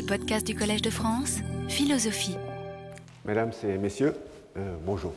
[0.00, 2.38] les podcasts du Collège de France, Philosophie.
[3.26, 4.14] Mesdames et messieurs,
[4.56, 5.12] euh, bonjour.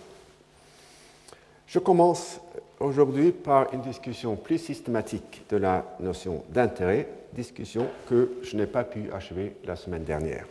[1.67, 2.41] Je commence
[2.81, 8.83] aujourd'hui par une discussion plus systématique de la notion d'intérêt, discussion que je n'ai pas
[8.83, 10.45] pu achever la semaine dernière.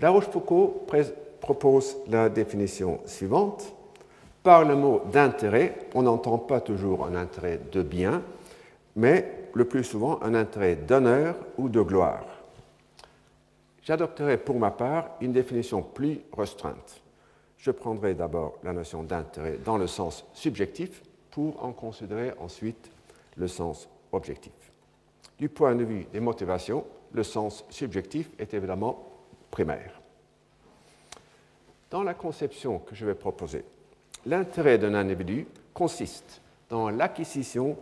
[0.00, 0.86] La Rochefoucauld
[1.42, 3.70] propose la définition suivante.
[4.42, 8.22] Par le mot d'intérêt, on n'entend pas toujours un intérêt de bien,
[8.94, 12.24] mais le plus souvent un intérêt d'honneur ou de gloire.
[13.86, 17.00] J'adopterai pour ma part une définition plus restreinte.
[17.56, 22.90] Je prendrai d'abord la notion d'intérêt dans le sens subjectif pour en considérer ensuite
[23.36, 24.52] le sens objectif.
[25.38, 29.04] Du point de vue des motivations, le sens subjectif est évidemment
[29.52, 30.00] primaire.
[31.88, 33.64] Dans la conception que je vais proposer,
[34.26, 37.76] l'intérêt d'un individu consiste dans l'acquisition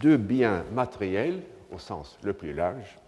[0.00, 1.42] de biens matériels
[1.72, 2.98] au sens le plus large,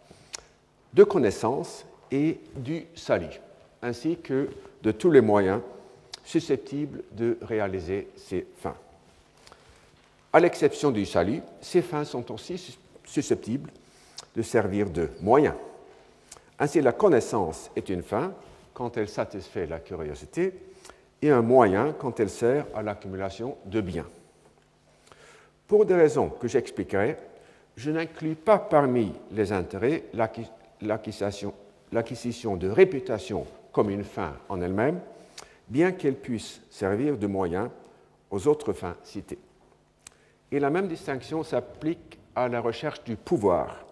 [0.94, 3.40] de connaissances et du salut,
[3.82, 4.48] ainsi que
[4.82, 5.60] de tous les moyens
[6.24, 8.76] susceptibles de réaliser ces fins.
[10.32, 13.70] À l'exception du salut, ces fins sont aussi susceptibles
[14.34, 15.54] de servir de moyens.
[16.58, 18.32] Ainsi, la connaissance est une fin
[18.74, 20.52] quand elle satisfait la curiosité
[21.22, 24.06] et un moyen quand elle sert à l'accumulation de biens.
[25.66, 27.16] Pour des raisons que j'expliquerai,
[27.76, 30.04] je n'inclus pas parmi les intérêts
[30.82, 31.54] l'acquisition
[31.92, 35.00] de réputation comme une fin en elle-même,
[35.68, 37.70] bien qu'elle puisse servir de moyen
[38.30, 39.38] aux autres fins citées.
[40.50, 43.84] Et la même distinction s'applique à la recherche du pouvoir.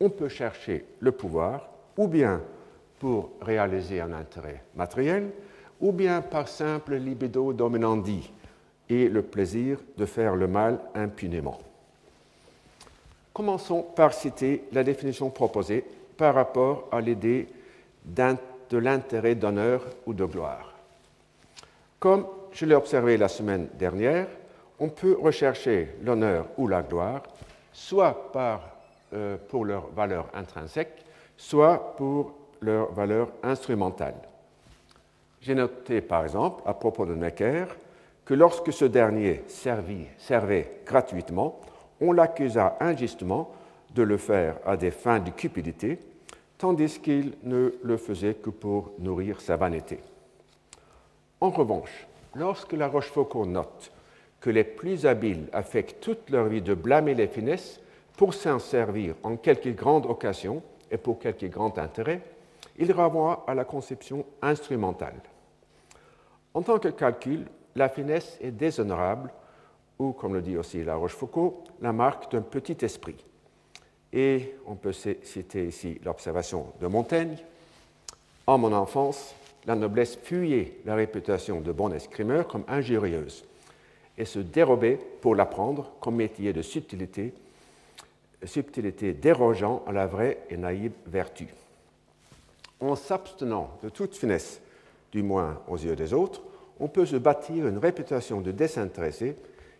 [0.00, 2.40] On peut chercher le pouvoir ou bien
[2.98, 5.30] pour réaliser un intérêt matériel,
[5.80, 8.30] ou bien par simple libido dominandi,
[8.88, 11.58] et le plaisir de faire le mal impunément.
[13.32, 15.84] Commençons par citer la définition proposée
[16.20, 17.48] par rapport à l'idée
[18.04, 20.74] de l'intérêt d'honneur ou de gloire.
[21.98, 24.26] Comme je l'ai observé la semaine dernière,
[24.78, 27.22] on peut rechercher l'honneur ou la gloire
[27.72, 28.30] soit
[29.14, 31.06] euh, pour leur valeur intrinsèque,
[31.38, 34.16] soit pour leur valeur instrumentale.
[35.40, 37.64] J'ai noté par exemple à propos de Necker
[38.26, 41.60] que lorsque ce dernier servait gratuitement,
[41.98, 43.54] on l'accusa injustement
[43.94, 45.98] de le faire à des fins de cupidité,
[46.60, 49.98] tandis qu'il ne le faisait que pour nourrir sa vanité.
[51.40, 53.90] En revanche, lorsque la Rochefoucauld note
[54.42, 57.80] que les plus habiles affectent toute leur vie de blâmer les finesses
[58.14, 62.20] pour s'en servir en quelque grande occasion et pour quelque grand intérêt,
[62.78, 65.22] il renvoie à la conception instrumentale.
[66.52, 69.32] En tant que calcul, la finesse est déshonorable,
[69.98, 73.24] ou, comme le dit aussi la Rochefoucauld, la marque d'un petit esprit.
[74.12, 77.36] Et on peut citer ici l'observation de Montaigne.
[78.46, 79.34] En mon enfance,
[79.66, 83.44] la noblesse fuyait la réputation de bon escrimeur comme injurieuse
[84.18, 87.32] et se dérobait pour l'apprendre comme métier de subtilité,
[88.44, 91.48] subtilité dérogeant à la vraie et naïve vertu.
[92.80, 94.60] En s'abstenant de toute finesse,
[95.12, 96.42] du moins aux yeux des autres,
[96.78, 99.36] on peut se bâtir une réputation de désintéressé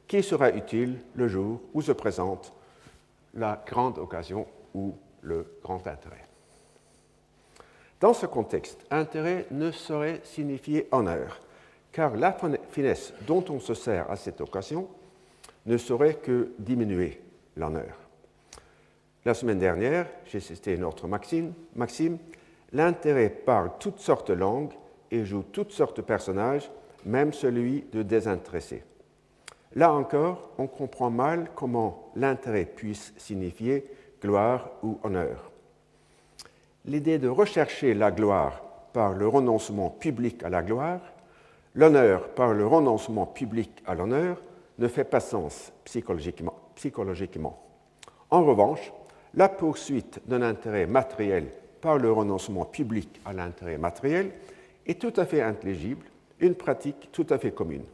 [0.07, 2.53] qui sera utile le jour où se présente
[3.35, 6.27] la grande occasion ou le grand intérêt.
[8.01, 11.41] Dans ce contexte, intérêt ne saurait signifier honneur,
[11.93, 12.37] car la
[12.71, 14.89] finesse dont on se sert à cette occasion
[15.67, 17.21] ne saurait que diminuer
[17.57, 17.99] l'honneur.
[19.27, 22.19] La semaine dernière, j'ai cité notre maxime, maxime
[22.73, 24.73] l'intérêt parle toutes sortes de langues
[25.11, 26.71] et joue toutes sortes de personnages
[27.05, 28.83] même celui de désintéressé.
[29.77, 33.85] Là encore, on comprend mal comment l'intérêt puisse signifier
[34.21, 35.51] gloire ou honneur.
[36.87, 41.01] L'idée de rechercher la gloire par le renoncement public à la gloire,
[41.75, 44.41] l'honneur par le renoncement public à l'honneur,
[44.79, 47.63] ne fait pas sens psychologiquement.
[48.31, 48.93] En revanche,
[49.35, 51.47] la poursuite d'un intérêt matériel
[51.81, 54.33] par le renoncement public à l'intérêt matériel
[54.87, 56.07] est tout à fait intelligible
[56.41, 57.85] une pratique tout à fait commune.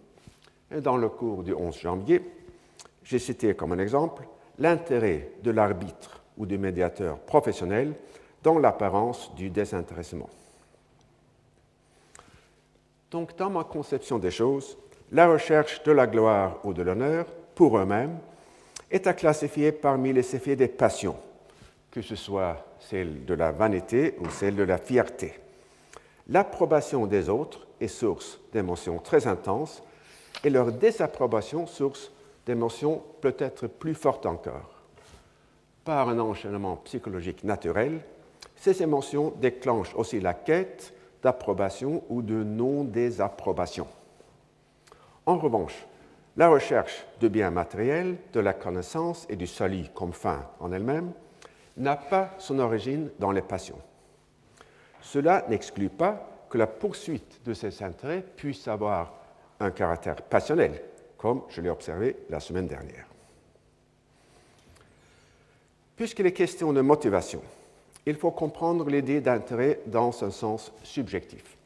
[0.70, 2.22] Dans le cours du 11 janvier,
[3.04, 4.26] j'ai cité comme un exemple
[4.58, 7.94] l'intérêt de l'arbitre ou du médiateur professionnel
[8.42, 10.28] dans l'apparence du désintéressement.
[13.10, 14.76] Donc, dans ma conception des choses,
[15.12, 18.19] la recherche de la gloire ou de l'honneur, pour eux-mêmes,
[18.90, 21.16] est à classifier parmi les effets des passions,
[21.90, 25.34] que ce soit celle de la vanité ou celle de la fierté.
[26.28, 29.82] L'approbation des autres est source d'émotions très intenses
[30.44, 32.10] et leur désapprobation source
[32.46, 34.82] d'émotions peut-être plus fortes encore.
[35.84, 38.00] Par un enchaînement psychologique naturel,
[38.56, 40.92] ces émotions déclenchent aussi la quête
[41.22, 43.86] d'approbation ou de non-désapprobation.
[45.26, 45.86] En revanche,
[46.36, 51.12] la recherche de biens matériels, de la connaissance et du salut comme fin en elle-même
[51.76, 53.78] n'a pas son origine dans les passions.
[55.00, 59.12] Cela n'exclut pas que la poursuite de ces intérêts puisse avoir
[59.61, 60.82] un caractère passionnel,
[61.17, 63.06] comme je l'ai observé la semaine dernière.
[65.97, 67.41] Puisqu'il est question de motivation,
[68.05, 71.56] il faut comprendre l'idée d'intérêt dans un sens subjectif.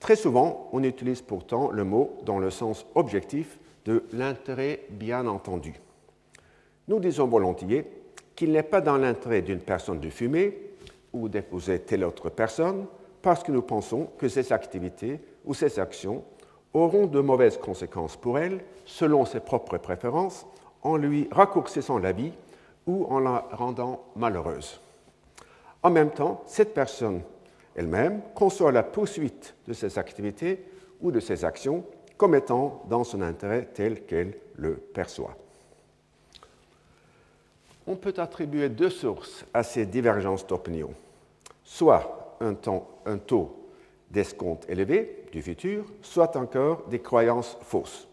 [0.00, 5.74] Très souvent, on utilise pourtant le mot dans le sens objectif de l'intérêt bien entendu.
[6.88, 7.84] Nous disons volontiers
[8.34, 10.72] qu'il n'est pas dans l'intérêt d'une personne de fumer
[11.12, 12.86] ou d'épouser telle autre personne
[13.20, 16.24] parce que nous pensons que ces activités ou ces actions
[16.74, 20.46] auront de mauvaises conséquences pour elle selon ses propres préférences
[20.82, 22.32] en lui raccourcissant la vie
[22.86, 24.80] ou en la rendant malheureuse.
[25.82, 27.22] En même temps, cette personne
[27.76, 30.64] elle-même conçoit la poursuite de ces activités
[31.00, 31.84] ou de ces actions
[32.16, 35.36] comme étant dans son intérêt tel qu'elle le perçoit.
[37.86, 40.90] On peut attribuer deux sources à ces divergences d'opinion,
[41.64, 43.61] soit un taux
[44.12, 48.06] d'escompte élevé du futur, soit encore des croyances fausses.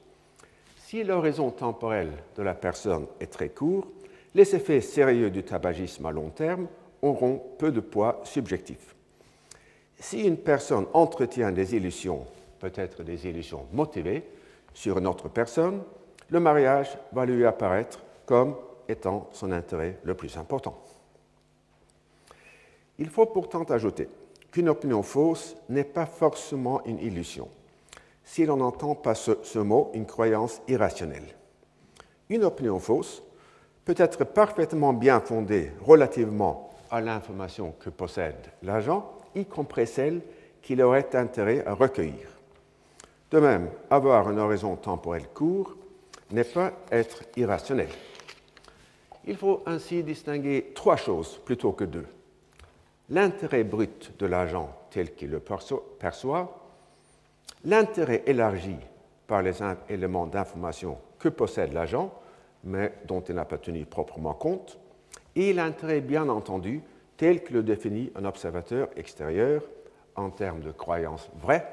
[0.78, 3.88] Si l'horizon temporel de la personne est très court,
[4.34, 6.68] les effets sérieux du tabagisme à long terme
[7.01, 8.96] auront peu de poids subjectif.
[10.00, 12.25] Si une personne entretient des illusions
[12.60, 14.24] peut-être des illusions motivées
[14.74, 15.81] sur une autre personne,
[16.30, 18.56] le mariage va lui apparaître comme
[18.88, 20.78] étant son intérêt le plus important.
[23.00, 24.10] Il faut pourtant ajouter
[24.51, 27.48] qu'une opinion fausse n'est pas forcément une illusion,
[28.24, 31.36] si l'on n'entend pas ce, ce, mot une croyance irrationnelle.
[32.30, 33.24] Une opinion fausse
[33.86, 40.22] peut être parfaitement bien fondée relativement à l'information que possède l'agent, y compris celle
[40.62, 42.28] qu'il aurait intérêt à recueillir.
[43.31, 45.75] De même, avoir un horizon temporel court
[46.31, 47.90] n'est pas être irrationnel.
[49.25, 52.06] Il faut ainsi distinguer trois choses plutôt que deux.
[53.09, 56.59] L'intérêt brut de l'agent tel qu'il le perçoit,
[57.65, 58.77] l'intérêt élargi
[59.27, 59.56] par les
[59.89, 62.13] éléments d'information que possède l'agent,
[62.63, 64.77] mais dont il n'a pas tenu proprement compte,
[65.35, 66.81] et l'intérêt bien entendu
[67.17, 69.63] tel que le définit un observateur extérieur
[70.15, 71.67] en termes de croyances vraies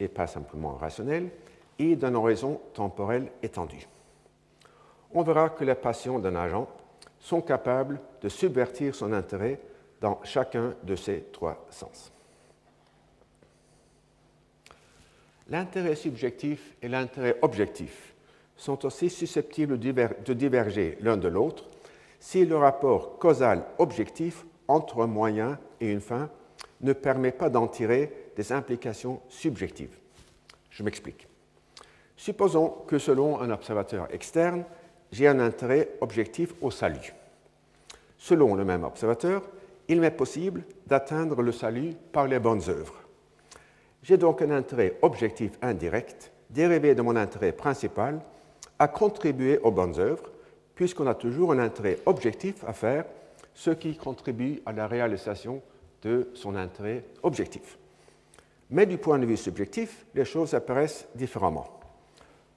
[0.00, 1.30] et pas simplement rationnel,
[1.78, 3.88] et d'un horizon temporel étendu.
[5.12, 6.68] On verra que les passions d'un agent
[7.20, 9.60] sont capables de subvertir son intérêt
[10.04, 12.12] dans chacun de ces trois sens.
[15.48, 18.14] L'intérêt subjectif et l'intérêt objectif
[18.54, 21.64] sont aussi susceptibles de diverger l'un de l'autre
[22.20, 26.28] si le rapport causal objectif entre un moyen et une fin
[26.82, 29.96] ne permet pas d'en tirer des implications subjectives.
[30.68, 31.26] Je m'explique.
[32.14, 34.64] Supposons que selon un observateur externe,
[35.12, 37.14] j'ai un intérêt objectif au salut.
[38.18, 39.42] Selon le même observateur,
[39.88, 42.94] il m'est possible d'atteindre le salut par les bonnes œuvres.
[44.02, 48.20] J'ai donc un intérêt objectif indirect, dérivé de mon intérêt principal,
[48.78, 50.30] à contribuer aux bonnes œuvres,
[50.74, 53.04] puisqu'on a toujours un intérêt objectif à faire,
[53.54, 55.62] ce qui contribue à la réalisation
[56.02, 57.78] de son intérêt objectif.
[58.70, 61.66] Mais du point de vue subjectif, les choses apparaissent différemment.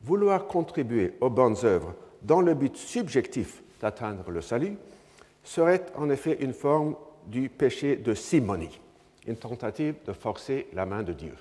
[0.01, 4.77] Vouloir contribuer aux bonnes œuvres dans le but subjectif d'atteindre le salut
[5.43, 6.95] serait en effet une forme
[7.27, 8.79] du péché de simonie,
[9.27, 11.35] une tentative de forcer la main de Dieu.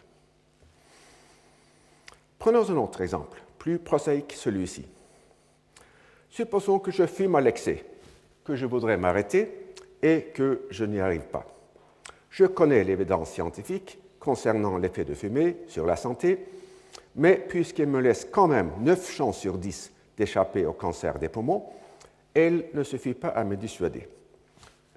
[2.38, 4.84] Prenons un autre exemple, plus prosaïque celui-ci.
[6.28, 7.84] Supposons que je fume à l'excès,
[8.44, 11.46] que je voudrais m'arrêter et que je n'y arrive pas.
[12.30, 16.46] Je connais l'évidence scientifique concernant l'effet de fumée sur la santé,
[17.14, 21.64] mais puisqu'elle me laisse quand même 9 chances sur 10 d'échapper au cancer des poumons,
[22.34, 24.08] elle ne suffit pas à me dissuader.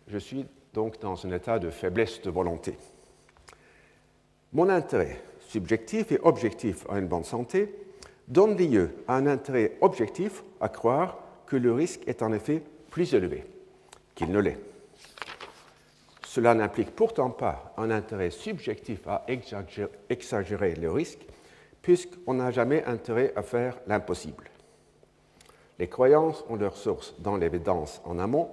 [0.07, 0.45] Je suis
[0.79, 2.77] donc dans un état de faiblesse de volonté.
[4.53, 7.75] Mon intérêt subjectif et objectif à une bonne santé
[8.29, 11.17] donne lieu à un intérêt objectif à croire
[11.47, 13.43] que le risque est en effet plus élevé
[14.15, 14.57] qu'il ne l'est.
[16.23, 21.25] Cela n'implique pourtant pas un intérêt subjectif à exagérer le risque,
[21.81, 24.49] puisqu'on n'a jamais intérêt à faire l'impossible.
[25.77, 28.49] Les croyances ont leur source dans l'évidence en amont,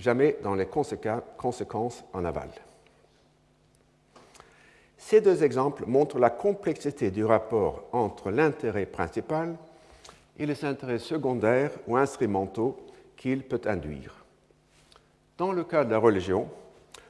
[0.00, 2.48] jamais dans les conséquences en aval.
[4.96, 9.56] Ces deux exemples montrent la complexité du rapport entre l'intérêt principal
[10.38, 12.76] et les intérêts secondaires ou instrumentaux
[13.16, 14.24] qu'il peut induire.
[15.36, 16.48] Dans le cas de la religion,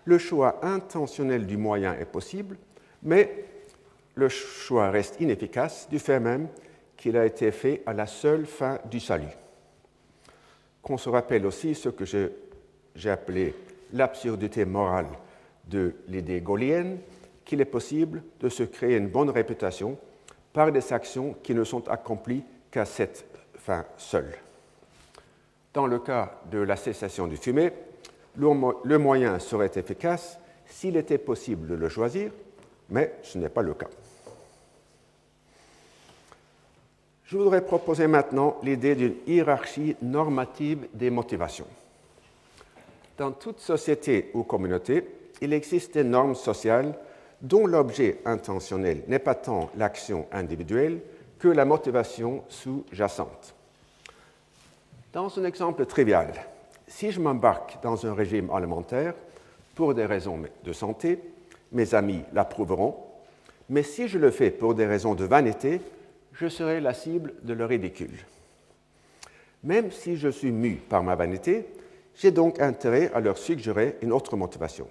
[0.05, 2.57] le choix intentionnel du moyen est possible,
[3.03, 3.45] mais
[4.15, 6.49] le choix reste inefficace du fait même
[6.97, 9.37] qu'il a été fait à la seule fin du salut.
[10.83, 12.05] Qu'on se rappelle aussi ce que
[12.95, 13.55] j'ai appelé
[13.93, 15.09] l'absurdité morale
[15.69, 16.99] de l'idée gaulienne,
[17.45, 19.99] qu'il est possible de se créer une bonne réputation
[20.53, 23.25] par des actions qui ne sont accomplies qu'à cette
[23.57, 24.37] fin seule.
[25.73, 27.73] Dans le cas de la cessation du fumet,
[28.37, 32.31] le moyen serait efficace s'il était possible de le choisir,
[32.89, 33.89] mais ce n'est pas le cas.
[37.25, 41.67] Je voudrais proposer maintenant l'idée d'une hiérarchie normative des motivations.
[43.21, 45.05] Dans toute société ou communauté,
[45.43, 46.95] il existe des normes sociales
[47.43, 51.03] dont l'objet intentionnel n'est pas tant l'action individuelle
[51.39, 53.55] que la motivation sous-jacente.
[55.13, 56.33] Dans un exemple trivial,
[56.87, 59.13] si je m'embarque dans un régime alimentaire
[59.75, 61.21] pour des raisons de santé,
[61.73, 62.97] mes amis l'approuveront,
[63.69, 65.83] mais si je le fais pour des raisons de vanité,
[66.33, 68.25] je serai la cible de leur ridicule.
[69.63, 71.67] Même si je suis mu par ma vanité,
[72.21, 74.87] j'ai donc intérêt à leur suggérer une autre motivation.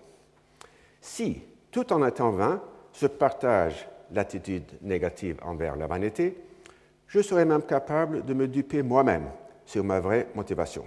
[1.00, 2.60] Si, tout en étant vain,
[2.92, 6.36] je partage l'attitude négative envers la vanité,
[7.06, 9.30] je serai même capable de me duper moi-même
[9.64, 10.86] sur ma vraie motivation.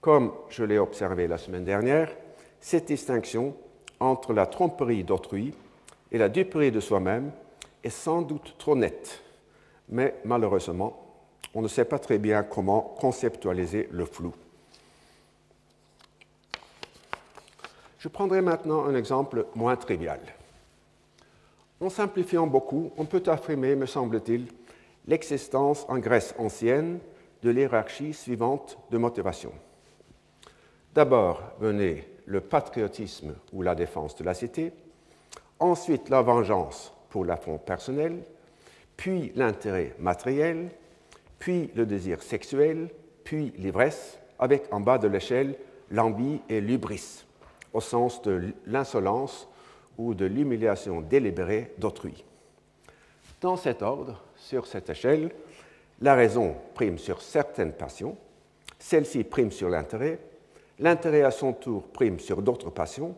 [0.00, 2.08] Comme je l'ai observé la semaine dernière,
[2.60, 3.56] cette distinction
[3.98, 5.52] entre la tromperie d'autrui
[6.12, 7.32] et la duperie de soi-même
[7.82, 9.20] est sans doute trop nette,
[9.88, 11.02] mais malheureusement,
[11.54, 14.32] on ne sait pas très bien comment conceptualiser le flou.
[18.06, 20.20] Je prendrai maintenant un exemple moins trivial.
[21.80, 24.46] En simplifiant beaucoup, on peut affirmer, me semble-t-il,
[25.08, 27.00] l'existence en Grèce ancienne
[27.42, 29.50] de l'hierarchie suivante de motivation.
[30.94, 34.72] D'abord venait le patriotisme ou la défense de la cité,
[35.58, 38.22] ensuite la vengeance pour l'affront personnel,
[38.96, 40.70] puis l'intérêt matériel,
[41.40, 42.88] puis le désir sexuel,
[43.24, 45.56] puis l'ivresse, avec en bas de l'échelle
[45.90, 47.25] l'envie et l'ubris,
[47.76, 49.46] au sens de l'insolence
[49.98, 52.24] ou de l'humiliation délibérée d'autrui.
[53.42, 55.30] Dans cet ordre, sur cette échelle,
[56.00, 58.16] la raison prime sur certaines passions,
[58.78, 60.18] celle-ci prime sur l'intérêt,
[60.78, 63.14] l'intérêt à son tour prime sur d'autres passions,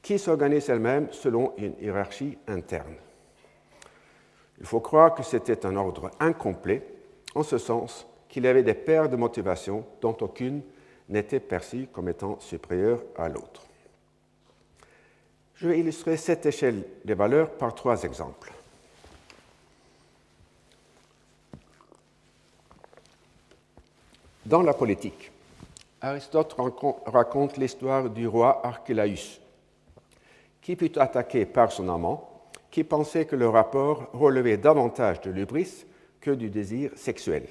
[0.00, 2.94] qui s'organisent elles-mêmes selon une hiérarchie interne.
[4.58, 6.82] Il faut croire que c'était un ordre incomplet,
[7.34, 10.62] en ce sens qu'il y avait des paires de motivations dont aucune
[11.10, 13.66] n'était perçue comme étant supérieure à l'autre.
[15.62, 18.52] Je vais illustrer cette échelle des valeurs par trois exemples.
[24.44, 25.30] Dans la politique,
[26.00, 26.56] Aristote
[27.06, 29.40] raconte l'histoire du roi Archélaïus,
[30.60, 35.86] qui fut attaqué par son amant, qui pensait que le rapport relevait davantage de l'ubris
[36.20, 37.46] que du désir sexuel.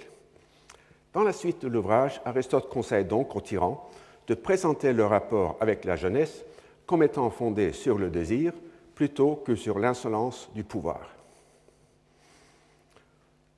[1.13, 3.89] Dans la suite de l'ouvrage, Aristote conseille donc aux tyrans
[4.27, 6.43] de présenter le rapport avec la jeunesse
[6.85, 8.53] comme étant fondé sur le désir
[8.95, 11.01] plutôt que sur l'insolence du pouvoir.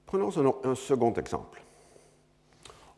[0.05, 0.31] Prenons
[0.63, 1.63] un second exemple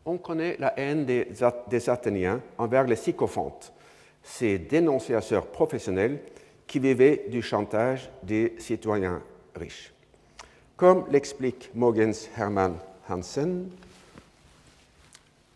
[0.05, 3.73] on connaît la haine des, Athéniens envers les sycophantes,
[4.23, 6.19] ces dénonciateurs professionnels
[6.67, 9.21] qui vivaient du chantage des citoyens
[9.55, 9.93] riches.
[10.77, 12.77] Comme l'explique Mogens Hermann
[13.09, 13.69] Hansen,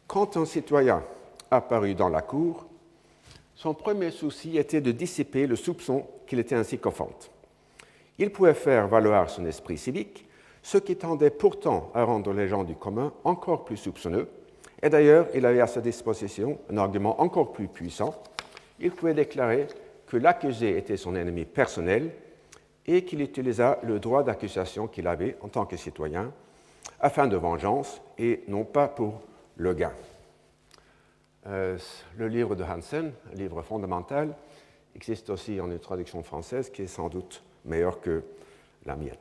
[0.07, 1.03] quand un citoyen
[1.51, 2.65] apparut dans la cour,
[3.59, 7.29] son premier souci était de dissiper le soupçon qu'il était un sycophante.
[8.17, 10.25] Il pouvait faire valoir son esprit civique,
[10.63, 14.29] ce qui tendait pourtant à rendre les gens du commun encore plus soupçonneux
[14.81, 18.15] et d'ailleurs, il avait à sa disposition un argument encore plus puissant.
[18.79, 19.67] Il pouvait déclarer
[20.07, 22.11] que l'accusé était son ennemi personnel
[22.85, 26.31] et qu'il utilisa le droit d'accusation qu'il avait en tant que citoyen
[27.01, 29.21] afin de vengeance et non pas pour
[29.57, 29.91] le gain.
[31.47, 31.77] Euh,
[32.17, 34.35] le livre de Hansen, un livre fondamental,
[34.95, 38.23] existe aussi en une traduction française qui est sans doute meilleure que
[38.85, 39.15] la mienne.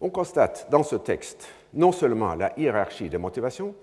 [0.00, 3.74] On constate dans ce texte non seulement la hiérarchie des motivations,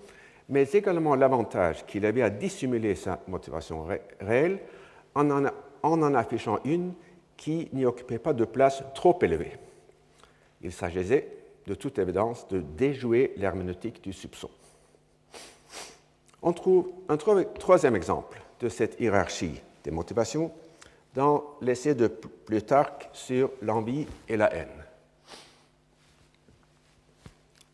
[0.48, 3.86] mais également l'avantage qu'il avait à dissimuler sa motivation
[4.20, 4.60] réelle
[5.14, 5.50] en en,
[5.82, 6.94] en affichant une
[7.36, 9.52] qui n'y occupait pas de place trop élevée.
[10.62, 11.28] Il s'agissait,
[11.66, 14.50] de toute évidence, de déjouer l'herméneutique du soupçon.
[16.42, 20.52] On trouve un troisième exemple de cette hiérarchie des motivations
[21.14, 24.84] dans l'essai de Plutarque sur l'envie et la haine.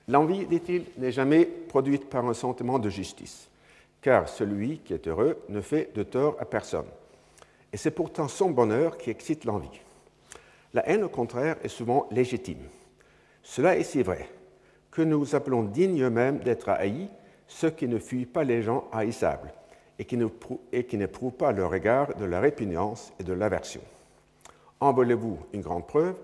[0.09, 3.49] L'envie, dit-il, n'est jamais produite par un sentiment de justice,
[4.01, 6.87] car celui qui est heureux ne fait de tort à personne.
[7.73, 9.81] Et c'est pourtant son bonheur qui excite l'envie.
[10.75, 12.63] La haine, au contraire, est souvent légitime.
[13.43, 14.29] Cela est si vrai
[14.91, 17.09] que nous appelons dignes même d'être haïs
[17.47, 19.53] ceux qui ne fuient pas les gens haïssables
[19.99, 23.83] et qui n'éprouvent pas leur égard de la répugnance et de l'aversion.
[24.81, 26.17] En voulez-vous une grande preuve?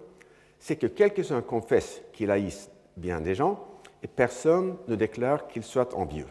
[0.58, 3.64] C'est que quelques-uns confessent qu'ils haïssent bien des gens
[4.02, 6.26] et personne ne déclare qu'ils soient envieux.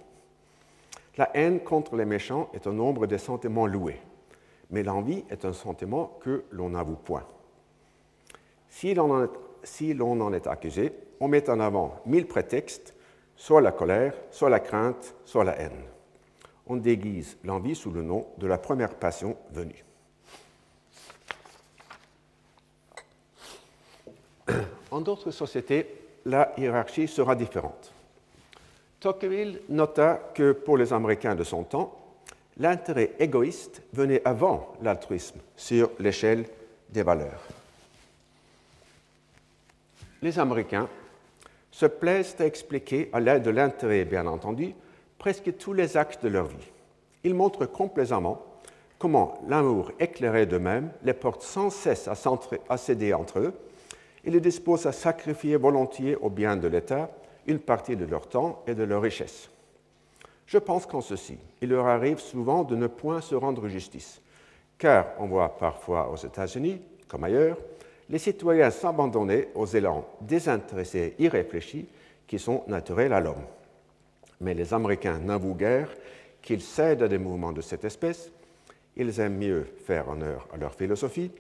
[1.17, 4.01] La haine contre les méchants est un nombre des sentiments loués,
[4.69, 7.25] mais l'envie est un sentiment que l'on n'avoue point.
[8.69, 9.29] Si l'on
[10.21, 12.93] en est accusé, on met en avant mille prétextes,
[13.37, 15.83] soit la colère, soit la crainte, soit la haine.
[16.65, 19.85] On déguise l'envie sous le nom de la première passion venue.
[24.91, 25.85] En d'autres sociétés,
[26.25, 27.93] la hiérarchie sera différente.
[28.99, 31.97] Tocqueville nota que pour les Américains de son temps,
[32.57, 36.45] l'intérêt égoïste venait avant l'altruisme sur l'échelle
[36.89, 37.41] des valeurs.
[40.21, 40.89] Les Américains
[41.77, 44.73] se plaisent à expliquer, à l'aide de l'intérêt bien entendu,
[45.19, 46.71] presque tous les actes de leur vie.
[47.23, 48.41] Ils montrent complaisamment
[48.97, 53.53] comment l'amour éclairé d'eux-mêmes les porte sans cesse à, céder entre eux
[54.25, 57.11] et les dispose à sacrifier volontiers au bien de l'État
[57.45, 59.51] une partie de leur temps et de leur richesse.
[60.47, 64.19] Je pense qu'en ceci, il leur arrive souvent de ne point se rendre justice,
[64.79, 67.57] car on voit parfois aux États-Unis, comme ailleurs,
[68.09, 71.87] les citoyens s'abandonner aux élans désintéressés et irréfléchis
[72.25, 73.45] qui sont naturels à l'homme.
[74.41, 75.89] Mais les Américains n'avouent guère
[76.41, 78.31] qu'ils cèdent à des mouvements de cette espèce,
[78.95, 81.31] ils aiment mieux faire honneur à leur philosophie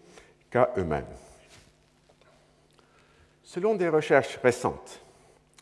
[0.49, 1.05] qu'à eux-mêmes.
[3.43, 5.01] Selon des recherches récentes,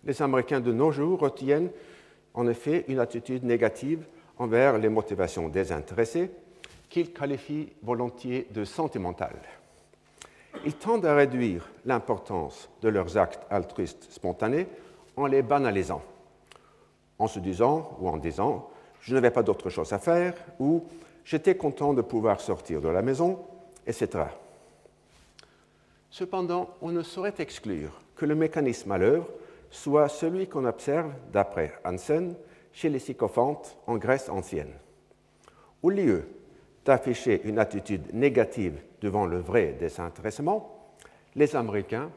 [0.04, 1.70] les Américains de nos jours retiennent
[2.34, 4.06] en effet une attitude négative
[4.38, 6.32] envers les motivations désintéressées
[6.90, 9.42] qu'ils qualifient volontiers de sentimentales.
[10.64, 14.68] Ils tendent à réduire l'importance de leurs actes altruistes spontanés
[15.18, 16.01] en les banalisant,
[17.20, 18.70] en se disant ou en disant
[19.01, 20.84] je n'avais pas d'autre chose à faire ou
[21.24, 23.40] j'étais content de pouvoir sortir de la maison,
[23.86, 24.25] etc.
[26.10, 29.27] Cependant, on ne saurait exclure que le mécanisme à l'œuvre
[29.70, 32.36] soit celui qu'on observe, d'après Hansen,
[32.72, 34.72] chez les sycophantes en Grèce ancienne.
[35.84, 36.27] Au lieu
[36.86, 40.89] d'afficher une attitude négative devant le vrai désintéressement,
[41.35, 42.09] les Américains,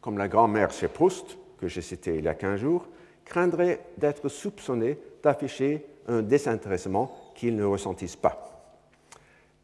[0.00, 2.88] comme la grand-mère chez Proust, que j'ai cité il y a 15 jours,
[3.26, 8.74] craindraient d'être soupçonnés d'afficher un désintéressement qu'ils ne ressentissent pas.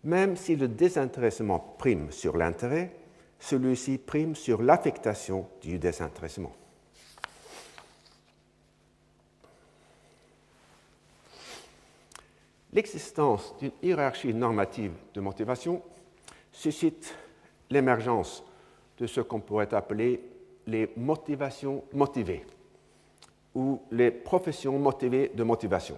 [0.04, 2.92] Même si le désintéressement prime sur l'intérêt,
[3.40, 6.52] celui-ci prime sur l'affectation du désintéressement.
[12.74, 15.80] L'existence d'une hiérarchie normative de motivation
[16.56, 17.14] suscite
[17.70, 18.42] l'émergence
[18.98, 20.22] de ce qu'on pourrait appeler
[20.66, 22.44] les motivations motivées
[23.54, 25.96] ou les professions motivées de motivation,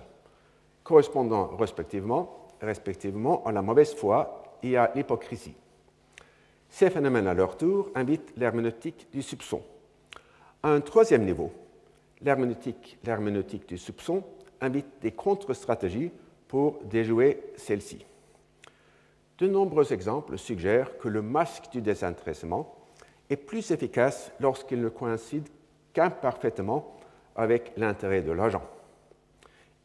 [0.82, 5.54] correspondant respectivement, respectivement à la mauvaise foi et à l'hypocrisie.
[6.68, 9.62] Ces phénomènes, à leur tour, invitent l'herméneutique du soupçon.
[10.62, 11.52] À un troisième niveau,
[12.20, 14.24] l'herméneutique du soupçon
[14.60, 16.10] invite des contre-stratégies
[16.48, 18.04] pour déjouer celle-ci.
[19.38, 22.74] De nombreux exemples suggèrent que le masque du désintéressement
[23.30, 25.48] est plus efficace lorsqu'il ne coïncide
[25.92, 26.96] qu'imparfaitement
[27.36, 28.64] avec l'intérêt de l'agent.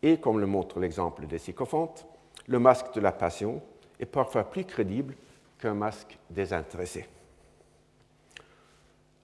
[0.02, 2.08] Et comme le montre l'exemple des sycophantes,
[2.48, 3.62] le masque de la passion
[4.00, 5.14] est parfois plus crédible
[5.60, 7.08] qu'un masque désintéressé.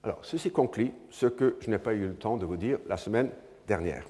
[0.02, 2.96] Alors, ceci conclut ce que je n'ai pas eu le temps de vous dire la
[2.96, 3.30] semaine
[3.66, 4.06] dernière.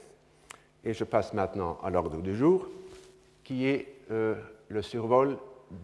[0.84, 2.68] Et je passe maintenant à l'ordre du jour,
[3.42, 4.36] qui est euh,
[4.68, 5.36] le survol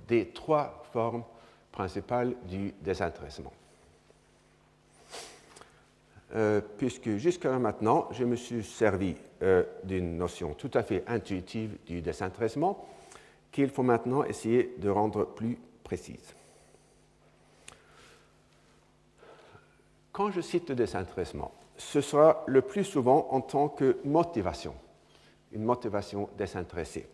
[0.09, 1.25] des trois formes
[1.73, 3.53] principales du désintéressement.
[6.35, 11.79] Euh, puisque jusqu'à maintenant, je me suis servi euh, d'une notion tout à fait intuitive
[11.87, 12.85] du désintéressement,
[13.53, 16.35] qu'il faut maintenant essayer de rendre plus précise.
[20.13, 24.75] Quand je cite le désintéressement, ce sera le plus souvent en tant que motivation,
[25.53, 27.07] une motivation désintéressée.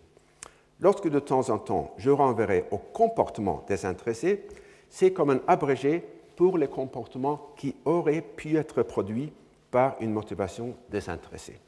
[0.82, 4.44] Lorsque de temps en temps je renverrai au comportement désintéressé,
[4.90, 9.32] c'est comme un abrégé pour les comportements qui auraient pu être produits
[9.70, 11.60] par une motivation désintéressée.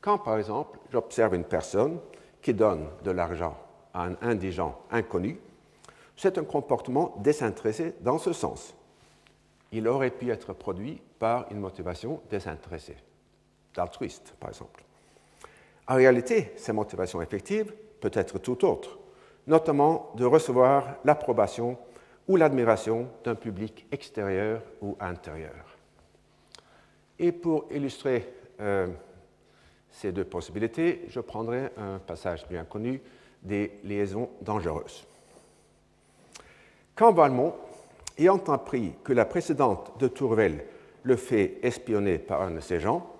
[0.00, 1.98] Quand, par exemple, j'observe une personne
[2.40, 3.56] qui donne de l'argent
[3.92, 5.38] à un indigent inconnu,
[6.16, 8.74] c'est un comportement désintéressé dans ce sens.
[9.70, 12.96] Il aurait pu être produit par une motivation désintéressée,
[13.74, 14.82] d'altruiste, par exemple.
[15.86, 18.98] En réalité, ses motivations effectives peut être tout autre,
[19.46, 21.78] notamment de recevoir l'approbation
[22.26, 25.76] ou l'admiration d'un public extérieur ou intérieur.
[27.18, 28.86] Et pour illustrer euh,
[29.90, 33.00] ces deux possibilités, je prendrai un passage bien connu
[33.42, 35.06] des liaisons dangereuses.
[36.94, 37.54] Quand Valmont,
[38.18, 40.64] ayant appris que la précédente de Tourvel
[41.04, 43.10] le fait espionner par un de ses gens,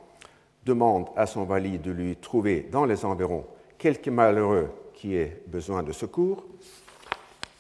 [0.65, 3.47] demande à son valide de lui trouver dans les environs
[3.79, 6.45] quelque malheureux qui ait besoin de secours.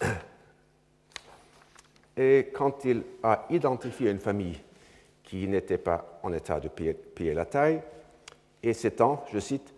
[2.16, 4.61] Et quand il a identifié une famille
[5.22, 7.81] qui n'était pas en état de payer la taille,
[8.62, 9.72] et s'étant, je cite,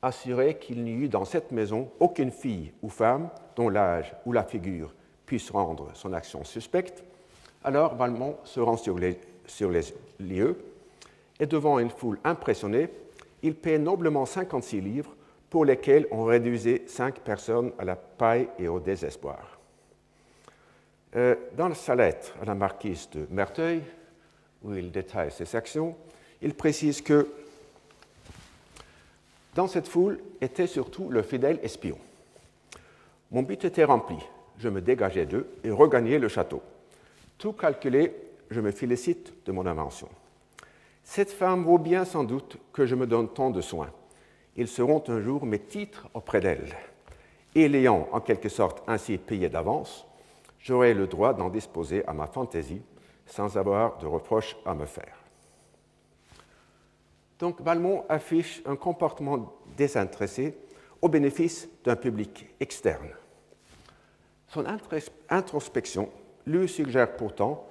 [0.00, 4.44] assuré qu'il n'y eut dans cette maison aucune fille ou femme dont l'âge ou la
[4.44, 4.94] figure
[5.26, 7.04] puisse rendre son action suspecte,
[7.62, 9.82] alors Valmont se rend sur les, sur les
[10.20, 10.56] lieux
[11.40, 12.88] et devant une foule impressionnée,
[13.42, 15.14] il paie noblement 56 livres
[15.54, 19.60] pour lesquels on réduisait cinq personnes à la paille et au désespoir.
[21.14, 23.80] Euh, dans sa lettre à la marquise de Merteuil,
[24.64, 25.94] où il détaille ses actions,
[26.42, 27.28] il précise que
[29.54, 31.98] dans cette foule était surtout le fidèle espion.
[33.30, 34.18] Mon but était rempli.
[34.58, 36.62] Je me dégageais d'eux et regagnais le château.
[37.38, 38.12] Tout calculé,
[38.50, 40.08] je me félicite de mon invention.
[41.04, 43.92] Cette femme vaut bien sans doute que je me donne tant de soins
[44.56, 46.74] ils seront un jour mes titres auprès d'elle.
[47.54, 50.06] Et l'ayant en quelque sorte ainsi payé d'avance,
[50.58, 52.82] j'aurai le droit d'en disposer à ma fantaisie
[53.26, 55.16] sans avoir de reproches à me faire.
[57.38, 60.56] Donc Valmont affiche un comportement désintéressé
[61.02, 63.10] au bénéfice d'un public externe.
[64.48, 64.64] Son
[65.28, 66.08] introspection
[66.46, 67.66] lui suggère pourtant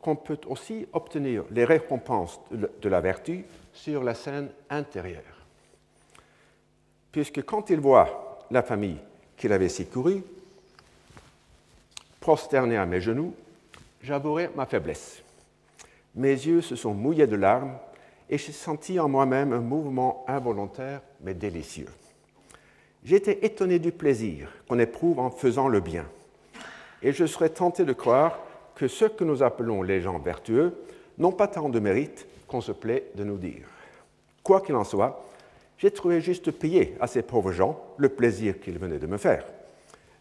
[0.00, 5.37] qu'on peut aussi obtenir les récompenses de la vertu sur la scène intérieure
[7.12, 8.98] puisque quand il voit la famille
[9.36, 10.22] qu'il avait secourue,
[12.20, 13.34] prosternée à mes genoux,
[14.02, 15.22] j'avouerai ma faiblesse.
[16.14, 17.76] Mes yeux se sont mouillés de larmes
[18.28, 21.88] et j'ai senti en moi-même un mouvement involontaire mais délicieux.
[23.04, 26.04] J'étais étonné du plaisir qu'on éprouve en faisant le bien.
[27.02, 28.38] Et je serais tenté de croire
[28.74, 30.74] que ceux que nous appelons les gens vertueux
[31.16, 33.66] n'ont pas tant de mérite qu'on se plaît de nous dire.
[34.42, 35.27] Quoi qu'il en soit,
[35.78, 39.44] j'ai trouvé juste payer à ces pauvres gens le plaisir qu'ils venaient de me faire.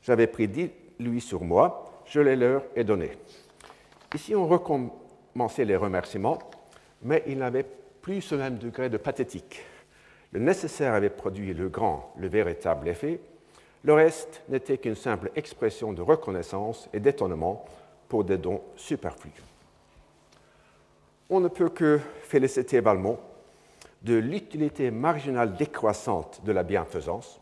[0.03, 3.11] J'avais pris dix louis sur moi, je les leur ai donnés.
[4.13, 6.39] Ici, on recommençait les remerciements,
[7.01, 7.65] mais il n'avait
[8.01, 9.61] plus ce même degré de pathétique.
[10.31, 13.19] Le nécessaire avait produit le grand, le véritable effet.
[13.83, 17.65] Le reste n'était qu'une simple expression de reconnaissance et d'étonnement
[18.07, 19.31] pour des dons superflus.
[21.29, 23.19] On ne peut que féliciter Valmont
[24.03, 27.39] de l'utilité marginale décroissante de la bienfaisance,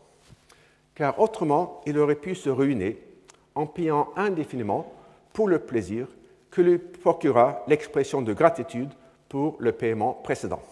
[0.94, 2.98] car autrement il aurait pu se ruiner
[3.54, 4.92] en payant indéfiniment
[5.32, 6.06] pour le plaisir
[6.50, 8.90] que lui procura l'expression de gratitude
[9.28, 10.62] pour le paiement précédent.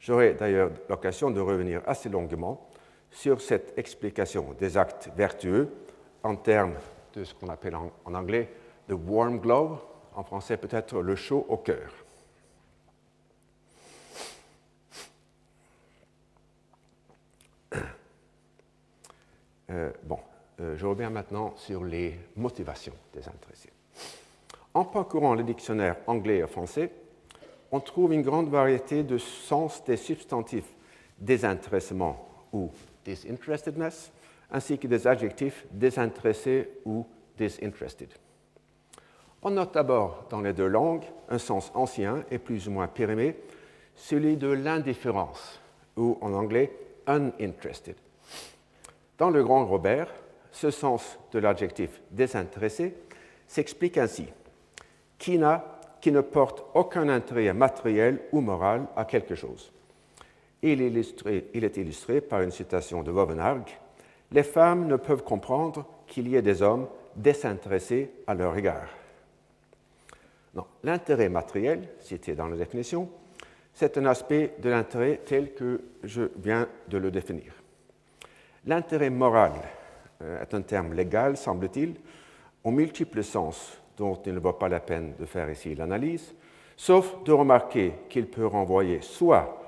[0.00, 2.68] J'aurai d'ailleurs l'occasion de revenir assez longuement
[3.10, 5.68] sur cette explication des actes vertueux
[6.22, 6.74] en termes
[7.14, 8.48] de ce qu'on appelle en, anglais
[8.88, 9.78] the warm glow,
[10.14, 11.97] en français peut-être le chaud au cœur.
[19.70, 20.18] Euh, bon,
[20.60, 23.70] euh, je reviens maintenant sur les motivations des intéressés.
[24.74, 26.90] En parcourant le dictionnaire anglais et français,
[27.70, 30.72] on trouve une grande variété de sens des substantifs
[31.18, 32.70] désintéressement ou
[33.04, 34.12] disinterestedness,
[34.50, 38.08] ainsi que des adjectifs désintéressés ou disinterested.
[39.42, 43.36] On note d'abord dans les deux langues un sens ancien et plus ou moins périmé,
[43.94, 45.60] celui de l'indifférence,
[45.96, 46.72] ou en anglais
[47.06, 47.96] uninterested.
[49.18, 50.08] Dans le grand Robert,
[50.52, 52.94] ce sens de l'adjectif désintéressé
[53.46, 54.26] s'explique ainsi
[55.18, 55.40] qui,
[56.00, 59.72] qui ne porte aucun intérêt matériel ou moral à quelque chose.
[60.62, 63.76] Il, est illustré par une citation de Vauvenargues
[64.32, 68.88] Les femmes ne peuvent comprendre qu'il y ait des hommes désintéressés à leur égard.
[70.82, 73.08] L'intérêt matériel, cité dans la définition,
[73.74, 77.57] c'est un aspect de l'intérêt tel que je viens de le définir.
[78.66, 79.52] L'intérêt moral
[80.22, 81.94] euh, est un terme légal, semble-t-il,
[82.64, 86.34] aux multiples sens dont il ne vaut pas la peine de faire ici l'analyse,
[86.76, 89.58] sauf de remarquer qu'il peut renvoyer soit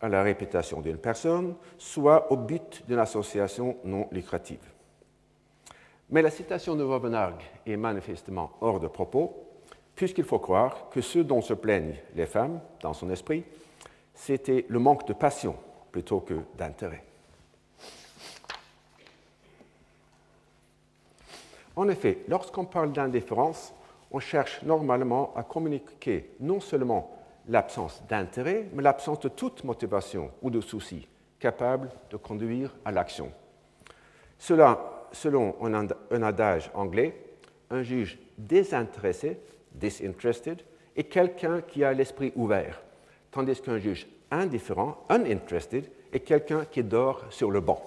[0.00, 4.72] à la réputation d'une personne, soit au but d'une association non lucrative.
[6.10, 9.44] Mais la citation de Vauvenargues est manifestement hors de propos,
[9.94, 13.44] puisqu'il faut croire que ce dont se plaignent les femmes, dans son esprit,
[14.14, 15.56] c'était le manque de passion
[15.90, 17.05] plutôt que d'intérêt.
[21.76, 23.74] En effet, lorsqu'on parle d'indifférence,
[24.10, 27.12] on cherche normalement à communiquer non seulement
[27.48, 31.06] l'absence d'intérêt, mais l'absence de toute motivation ou de souci
[31.38, 33.30] capable de conduire à l'action.
[34.38, 37.14] Cela, selon un adage anglais,
[37.70, 39.38] un juge désintéressé,
[39.72, 40.62] disinterested,
[40.96, 42.80] est quelqu'un qui a l'esprit ouvert,
[43.30, 47.82] tandis qu'un juge indifférent, uninterested, est quelqu'un qui dort sur le banc.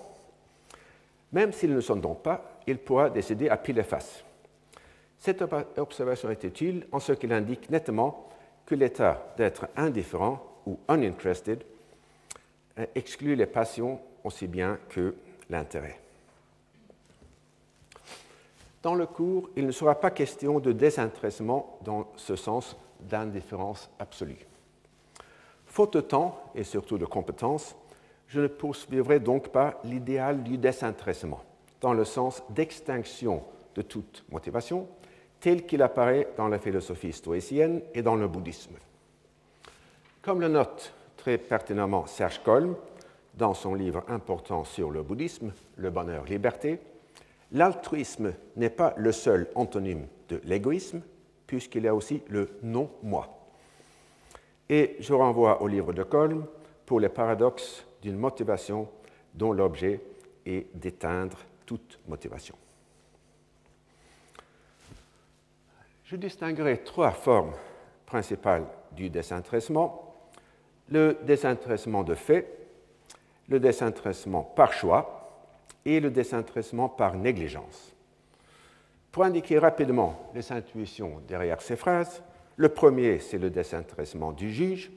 [1.32, 4.24] Même s'ils ne sont donc pas, il pourra décider à pile et face.
[5.18, 5.44] Cette
[5.78, 8.30] observation est utile en ce qu'elle indique nettement
[8.66, 11.64] que l'état d'être indifférent ou uninterested
[12.78, 15.16] euh, exclut les passions aussi bien que
[15.50, 16.00] l'intérêt.
[18.82, 24.46] Dans le cours, il ne sera pas question de désintéressement dans ce sens d'indifférence absolue.
[25.66, 27.76] Faute de temps et surtout de compétences,
[28.28, 31.44] je ne poursuivrai donc pas l'idéal du désintéressement,
[31.82, 33.44] dans le sens d'extinction
[33.76, 34.88] de toute motivation,
[35.39, 38.76] tel qu'il apparaît dans la philosophie stoïcienne et dans le bouddhisme.
[40.22, 42.76] Comme le note très pertinemment Serge Kolm
[43.36, 46.80] dans son livre important sur le bouddhisme, Le bonheur-liberté,
[47.54, 51.02] l'altruisme n'est pas le seul antonyme de l'égoïsme,
[51.48, 53.30] puisqu'il y a aussi le non-moi.
[54.68, 56.46] Et je renvoie au livre de Kolm
[56.86, 58.89] pour les paradoxes d'une motivation
[59.34, 60.02] dont l'objet
[60.46, 61.38] est d'éteindre
[61.70, 62.56] toute motivation.
[66.04, 67.54] Je distinguerai trois formes
[68.08, 70.16] principales du désintéressement.
[70.90, 72.58] Le désintéressement de fait,
[73.50, 75.46] le désintéressement par choix
[75.86, 77.94] et le désintéressement par négligence.
[79.12, 82.24] Pour indiquer rapidement les intuitions derrière ces phrases,
[82.56, 84.90] le premier, c'est le désintéressement du juge,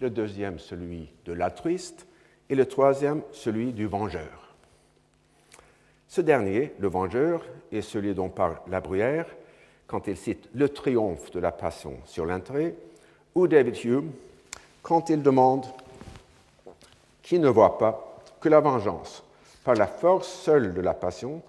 [0.00, 2.06] le deuxième, celui de l'altruiste,
[2.48, 4.43] et le troisième, celui du vengeur.
[6.14, 9.26] Ce dernier, le vengeur, est celui dont parle la Bruyère
[9.88, 12.76] quand il cite le triomphe de la passion sur l'intérêt,
[13.34, 14.12] ou David Hume
[14.80, 15.66] quand il demande
[17.20, 19.24] qui ne voit pas que la vengeance,
[19.64, 21.42] par la force seule de la passion,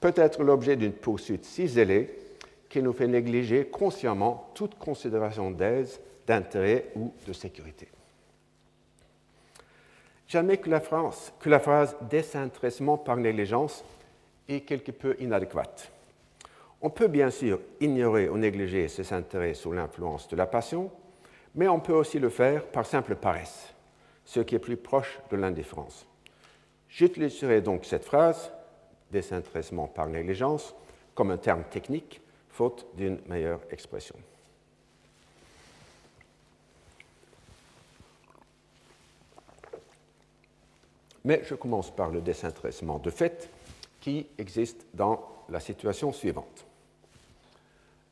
[0.00, 2.16] peut être l'objet d'une poursuite si zélée
[2.68, 7.88] qu'il nous fait négliger consciemment toute considération d'aise, d'intérêt ou de sécurité.
[10.28, 13.82] Jamais que que la phrase désintéressement par négligence
[14.48, 15.90] est quelque peu inadéquate.
[16.82, 20.90] On peut bien sûr ignorer ou négliger ses intérêts sous l'influence de la passion,
[21.54, 23.72] mais on peut aussi le faire par simple paresse,
[24.24, 26.06] ce qui est plus proche de l'indifférence.
[26.88, 28.52] J'utiliserai donc cette phrase,
[29.10, 30.74] désintéressement par négligence,
[31.14, 34.16] comme un terme technique, faute d'une meilleure expression.
[41.24, 43.48] Mais je commence par le désintéressement de fait
[44.04, 46.66] qui existe dans la situation suivante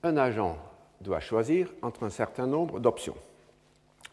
[0.02, 0.56] un agent
[1.00, 3.16] doit choisir entre un certain nombre d'options.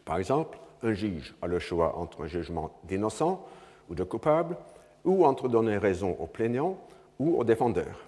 [0.04, 3.44] Par exemple, un juge a le choix entre un jugement d'innocent
[3.88, 4.56] ou de coupable,
[5.04, 6.78] ou entre donner raison au plaignant
[7.18, 8.06] ou au défendeur.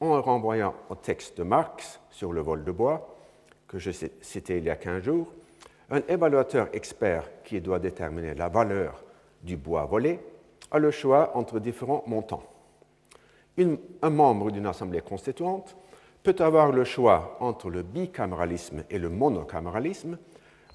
[0.00, 3.16] En renvoyant au texte de Marx sur le vol de bois,
[3.66, 5.32] que je citais il y a 15 jours,
[5.90, 9.02] un évaluateur expert qui doit déterminer la valeur
[9.42, 10.20] du bois volé
[10.70, 12.49] a le choix entre différents montants.
[14.02, 15.76] Un membre d'une assemblée constituante
[16.22, 20.18] peut avoir le choix entre le bicaméralisme et le monocaméralisme,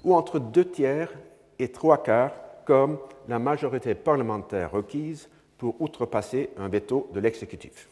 [0.04, 1.12] ou entre deux tiers
[1.58, 2.32] et trois quarts,
[2.64, 7.88] comme la majorité parlementaire requise pour outrepasser un veto de l'exécutif.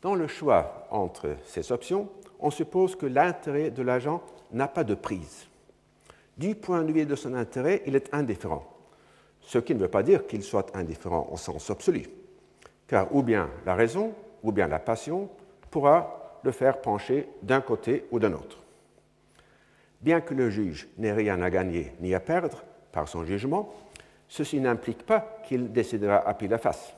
[0.00, 4.22] Dans le choix entre ces options, on suppose que l'intérêt de l'agent
[4.52, 5.46] n'a pas de prise.
[6.36, 8.64] Du point de vue de son intérêt, il est indifférent,
[9.40, 12.08] ce qui ne veut pas dire qu'il soit indifférent au sens absolu,
[12.88, 15.28] car ou bien la raison, ou bien la passion,
[15.70, 18.58] pourra le faire pencher d'un côté ou d'un autre.
[20.00, 23.72] Bien que le juge n'ait rien à gagner ni à perdre par son jugement,
[24.28, 26.94] ceci n'implique pas qu'il décidera à pile face.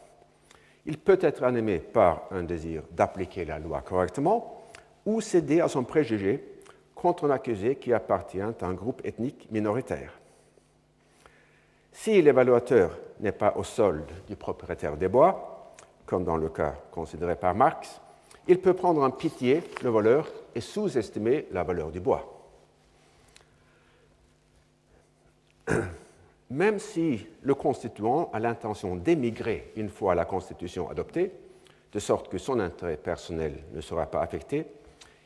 [0.86, 4.62] Il peut être animé par un désir d'appliquer la loi correctement
[5.04, 6.44] ou céder à son préjugé
[6.94, 10.18] contre un accusé qui appartient à un groupe ethnique minoritaire.
[11.92, 15.49] Si l'évaluateur n'est pas au solde du propriétaire des bois,
[16.10, 18.00] comme dans le cas considéré par Marx,
[18.48, 22.48] il peut prendre en pitié le voleur et sous-estimer la valeur du bois.
[26.50, 31.30] Même si le constituant a l'intention d'émigrer une fois la Constitution adoptée,
[31.92, 34.66] de sorte que son intérêt personnel ne sera pas affecté,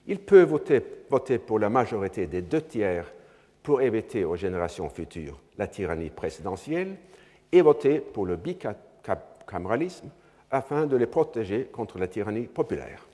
[0.07, 3.11] il peut voter, voter pour la majorité des deux tiers
[3.63, 6.97] pour éviter aux générations futures la tyrannie présidentielle
[7.51, 10.11] et voter pour le bicaméralisme
[10.55, 13.05] afin de les protéger contre la tyrannie populaire.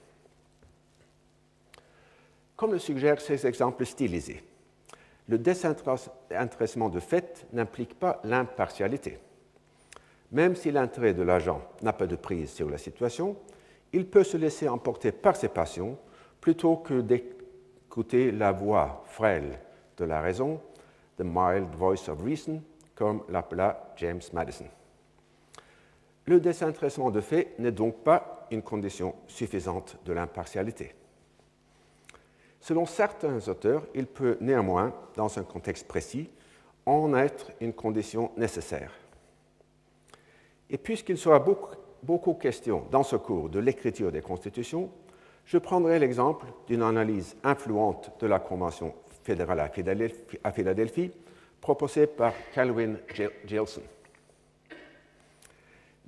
[2.55, 4.45] Comme le suggèrent ces exemples stylisés,
[5.27, 9.19] le désintéressement de fait n'implique pas l'impartialité.
[10.33, 13.37] Même si l'intérêt de l'agent n'a pas de prise sur la situation,
[13.95, 15.97] il peut se laisser emporter par ses passions
[16.43, 19.59] plutôt que d'écouter la voix frêle
[19.97, 20.61] de la raison,
[21.17, 22.63] the mild voice of reason,
[22.95, 24.67] comme l'appela James Madison.
[26.31, 30.95] Le désintéressement de fait n'est donc pas une condition suffisante de l'impartialité.
[32.61, 36.31] Selon certains auteurs, il peut néanmoins, dans un contexte précis,
[36.87, 38.93] en être une condition nécessaire.
[40.71, 44.89] Et puisqu'il sera beaucoup, beaucoup, question dans ce cours de l'écriture des constitutions,
[45.45, 49.69] je prendrai l'exemple d'une analyse influente de la Convention fédérale
[50.45, 51.11] à Philadelphie,
[51.61, 52.95] proposée par Calvin
[53.45, 53.83] Gilson.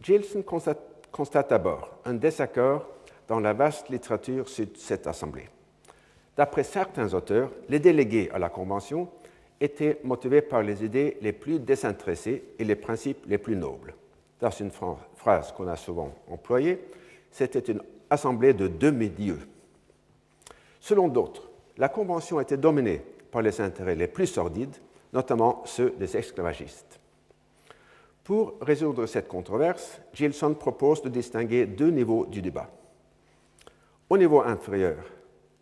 [0.03, 2.89] Gilson constate, d'abord un désaccord
[3.29, 5.49] dans la vaste littérature sur cette Assemblée.
[6.37, 9.09] D'après certains auteurs, les délégués à la Convention
[9.61, 13.95] étaient motivés par les idées les plus désintéressées et les principes les plus nobles.
[14.41, 14.73] Dans une
[15.17, 16.81] phrase qu'on a souvent employée,
[17.31, 19.47] c'était une assemblée de demi-dieux.
[20.81, 24.77] Selon d'autres, la Convention était dominée par les intérêts les plus sordides,
[25.13, 26.99] notamment ceux des esclavagistes.
[28.25, 32.71] Pour résoudre cette controverse, Gilson propose de distinguer deux niveaux du débat.
[34.09, 34.99] Au niveau inférieur,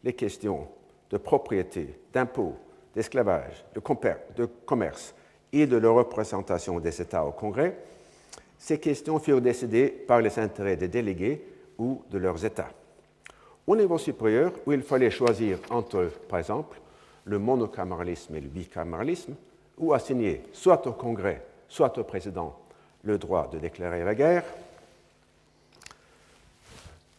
[0.05, 0.69] les questions
[1.11, 2.55] de propriété, d'impôt,
[2.95, 5.15] d'esclavage, de, commerce
[5.53, 7.77] et de leur représentation des États au Congrès,
[8.59, 11.43] ces questions furent décidées par les intérêts des délégués
[11.79, 12.71] ou de leurs États.
[13.67, 16.79] Au niveau supérieur, où il fallait choisir entre, par exemple,
[17.25, 19.35] le monocaméralisme et le bicaméralisme,
[19.79, 22.55] ou assigner soit au Congrès, soit au président
[23.05, 24.45] le droit de déclarer la guerre,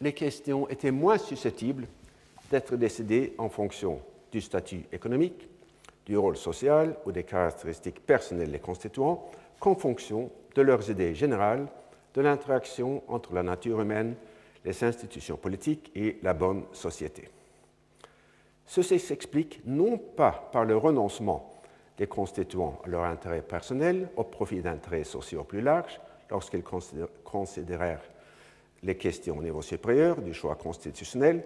[0.00, 1.88] les questions étaient moins susceptibles
[2.50, 5.48] d'être décidées en fonction du statut économique,
[6.06, 11.66] du rôle social ou des caractéristiques personnelles des constituants qu'en fonction de leurs idées générales
[12.14, 14.14] de l'interaction entre la nature humaine,
[14.64, 17.28] les institutions politiques et la bonne société.
[18.66, 21.51] Ceci s'explique non pas par le renoncement
[21.98, 26.00] des constituants à leur intérêt personnel au profit d'intérêts sociaux plus larges
[26.30, 26.64] lorsqu'ils
[27.24, 28.02] considérèrent
[28.82, 31.44] les questions au niveau supérieur du choix constitutionnel,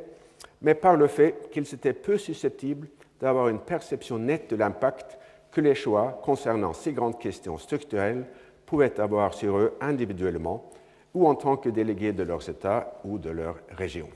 [0.63, 2.89] mais par le fait qu'ils étaient peu susceptibles
[3.21, 5.19] d'avoir une perception nette de l'impact
[5.51, 8.27] que les choix concernant ces grandes questions structurelles
[8.65, 10.71] pouvaient avoir sur eux individuellement
[11.15, 14.09] ou en tant que délégués de leurs États ou de leur région.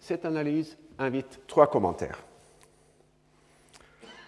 [0.00, 2.18] Cette analyse invite trois commentaires.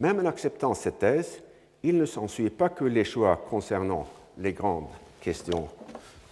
[0.00, 1.42] même en acceptant cette thèse,
[1.82, 4.06] il ne s'ensuit pas que les choix concernant
[4.38, 4.88] les grandes
[5.20, 5.68] questions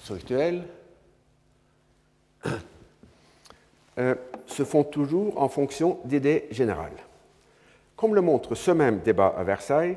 [0.00, 0.64] structurelles
[3.98, 4.14] euh,
[4.46, 6.96] se font toujours en fonction d'idées générales.
[7.96, 9.96] Comme le montre ce même débat à Versailles,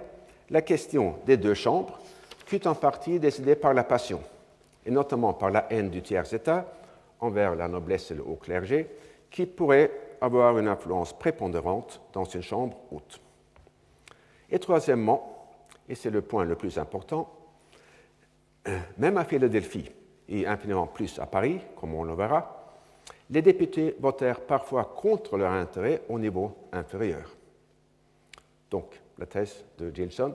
[0.50, 2.00] la question des deux chambres
[2.46, 4.22] fut en partie décidée par la passion,
[4.88, 6.66] et notamment par la haine du tiers-État
[7.20, 8.88] envers la noblesse et le haut clergé,
[9.30, 13.20] qui pourrait avoir une influence prépondérante dans une chambre haute.
[14.50, 15.50] Et troisièmement,
[15.90, 17.30] et c'est le point le plus important,
[18.98, 19.92] même à Philadelphie
[20.30, 22.74] et infiniment plus à Paris, comme on le verra,
[23.30, 27.36] les députés votèrent parfois contre leur intérêt au niveau inférieur.
[28.72, 30.34] Donc, la thèse de Gilson,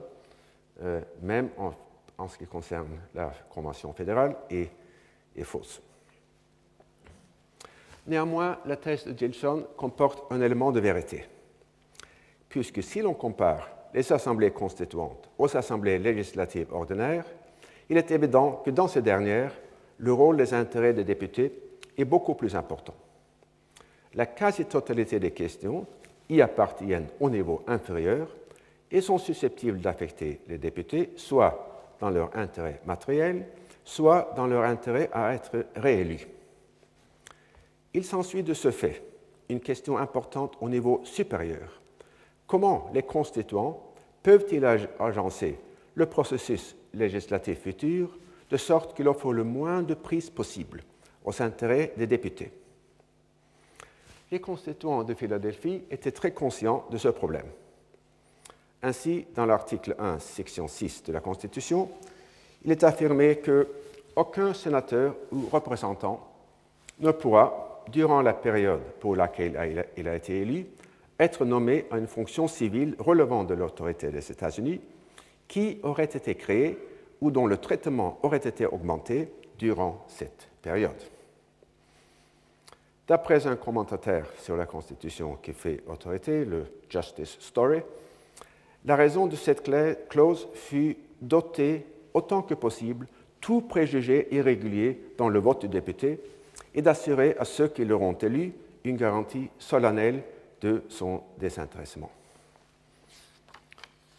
[0.81, 1.71] euh, même en,
[2.27, 4.71] ce qui concerne la Convention fédérale, est,
[5.35, 5.81] est, fausse.
[8.07, 11.25] Néanmoins, la thèse de Gilson comporte un élément de vérité,
[12.49, 17.25] puisque si l'on compare les assemblées constituantes aux assemblées législatives ordinaires,
[17.89, 19.53] il est évident que dans ces dernières,
[19.97, 21.51] le rôle des intérêts des députés
[21.97, 22.95] est beaucoup plus important.
[24.15, 25.85] La quasi-totalité des questions
[26.29, 28.27] y appartiennent au niveau inférieur
[28.91, 31.72] et sont susceptibles d'affecter les députés soit
[32.03, 33.45] dans leur intérêt matériel,
[33.85, 36.27] soit dans leur intérêt à être réélus.
[37.93, 39.01] Il s'ensuit de ce fait
[39.47, 41.81] une question importante au niveau supérieur.
[42.45, 43.81] Comment les constituants
[44.21, 44.65] peuvent-ils
[44.99, 45.57] agencer
[45.95, 48.17] le processus législatif futur
[48.49, 50.83] de sorte qu'il offre le moins de prise possible
[51.23, 52.51] aux intérêts des députés?
[54.29, 57.47] Les constituants de Philadelphie étaient très conscients de ce problème.
[58.83, 61.89] Ainsi, dans l'article 1, section 6 de la Constitution,
[62.65, 63.67] il est affirmé que
[64.13, 66.27] aucun sénateur ou représentant
[66.99, 70.65] ne pourra, durant la période pour laquelle il a été élu,
[71.17, 74.81] être nommé à une fonction civile relevant de l'autorité des États-Unis
[75.47, 76.77] qui aurait été créée
[77.21, 80.91] ou dont le traitement aurait été augmenté durant cette période.
[83.07, 87.81] D'après un commentateur sur la Constitution qui fait autorité, le Justice Story,
[88.85, 89.69] la raison de cette
[90.09, 93.07] clause fut d'ôter autant que possible
[93.39, 96.19] tout préjugé irrégulier dans le vote du député
[96.73, 98.53] et d'assurer à ceux qui l'auront élu
[98.83, 100.23] une garantie solennelle
[100.61, 102.11] de son désintéressement.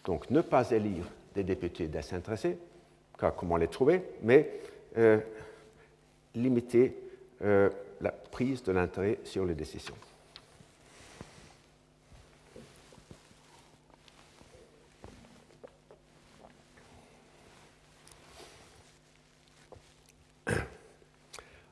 [0.05, 1.05] Donc, ne pas élire
[1.35, 2.59] des députés désintéressés,
[3.19, 4.61] car comment les trouver, mais
[4.99, 5.19] euh,
[6.35, 6.97] limiter
[7.43, 9.95] euh, la prise de l'intérêt sur les décisions.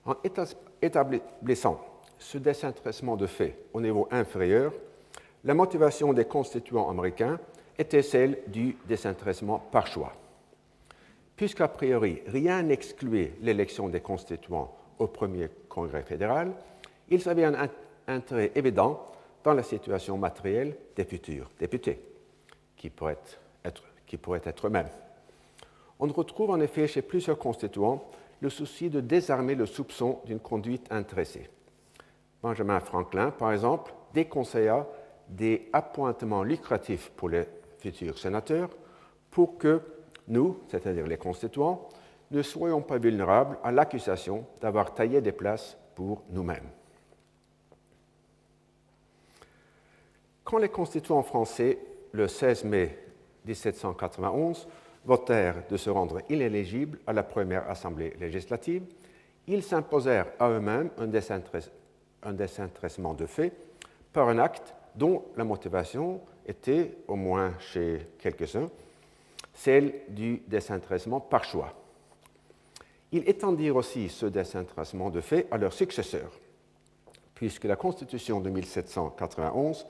[0.04, 0.14] En
[0.80, 1.80] établissant
[2.18, 4.72] ce désintéressement de fait au niveau inférieur,
[5.44, 7.38] la motivation des constituants américains
[7.78, 10.12] était celle du désintéressement par choix.
[11.36, 16.52] Puisqu'a priori rien n'excluait l'élection des constituants au premier congrès fédéral,
[17.08, 17.68] ils avaient un
[18.06, 19.08] intérêt évident
[19.42, 22.00] dans la situation matérielle des futurs députés,
[22.76, 23.18] qui pourraient
[23.64, 24.88] être, qui pourraient être eux-mêmes.
[25.98, 28.04] On retrouve en effet chez plusieurs constituants
[28.42, 31.48] le souci de désarmer le soupçon d'une conduite intéressée.
[32.42, 34.86] Benjamin Franklin, par exemple, déconseilla
[35.28, 37.44] des appointements lucratifs pour les
[37.78, 38.68] futurs sénateurs
[39.30, 39.80] pour que
[40.26, 41.88] nous, c'est-à-dire les constituants,
[42.32, 46.68] ne soyons pas vulnérables à l'accusation d'avoir taillé des places pour nous-mêmes.
[50.42, 51.78] Quand les constituants français,
[52.10, 52.98] le 16 mai
[53.44, 54.66] 1791,
[55.04, 58.84] votèrent de se rendre inéligibles à la première assemblée législative,
[59.46, 61.06] ils s'imposèrent à eux-mêmes un,
[62.32, 63.52] désintéressement de fait
[64.12, 68.70] par un acte dont la motivation était, au moins chez quelques-uns,
[69.54, 71.72] celle du désintéressement par choix.
[73.10, 76.32] Ils étendirent aussi ce désintéressement de fait à leurs successeurs,
[77.34, 79.86] puisque la Constitution de 1791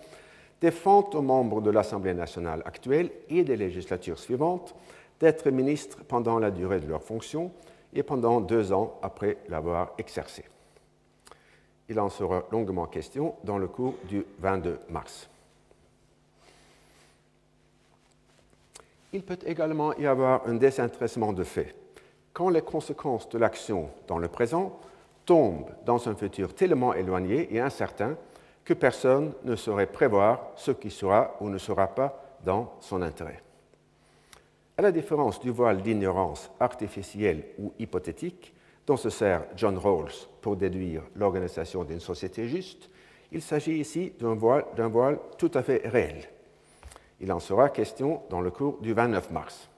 [0.61, 4.75] défend aux membres de l'Assemblée nationale actuelle et des législatures suivantes
[5.23, 7.53] d'être ministres pendant la durée de leur fonction
[7.95, 10.45] et pendant deux ans après l'avoir exercé.
[11.89, 15.29] Il en sera longuement question dans le cours du 22 mars.
[19.12, 21.73] Il peut également y avoir un désintéressement de fait
[22.33, 24.81] quand les conséquences de l'action dans le présent
[25.25, 28.16] tombent dans un futur tellement éloigné et incertain
[28.64, 33.41] que personne ne saurait prévoir ce qui sera ou ne sera pas dans son intérêt.
[34.77, 38.55] À la différence du voile d'ignorance artificielle ou hypothétique
[38.87, 42.89] dont se sert John Rawls pour déduire l'organisation d'une société juste,
[43.31, 46.29] il s'agit ici d'un voile, voile, tout à fait réel.
[47.20, 49.68] Il en sera question dans le cours du 29 mars.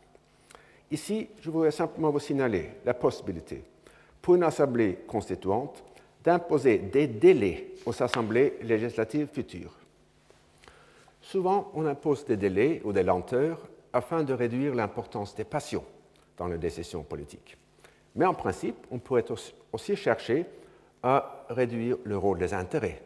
[0.90, 3.64] Ici, je voudrais simplement vous signaler la possibilité
[4.22, 5.84] pour une assemblée constituante
[6.22, 9.76] d'imposer des délais aux assemblées législatives futures.
[11.20, 13.60] Souvent, on impose des délais ou des lenteurs
[13.94, 15.84] afin de réduire l'importance des passions
[16.36, 17.56] dans les décisions politiques.
[18.16, 19.24] Mais en principe, on pourrait
[19.72, 20.44] aussi chercher
[21.02, 23.02] à réduire le rôle des intérêts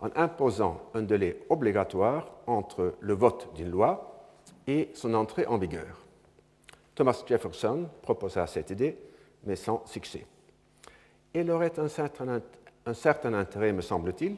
[0.00, 4.26] en imposant un délai obligatoire entre le vote d'une loi
[4.66, 6.04] et son entrée en vigueur.
[6.94, 8.98] Thomas Jefferson proposa cette idée,
[9.44, 10.26] mais sans succès.
[11.34, 14.36] Il aurait un certain, intérêt, me semble-t-il,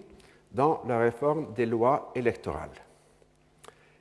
[0.52, 2.83] dans la réforme des lois électorales.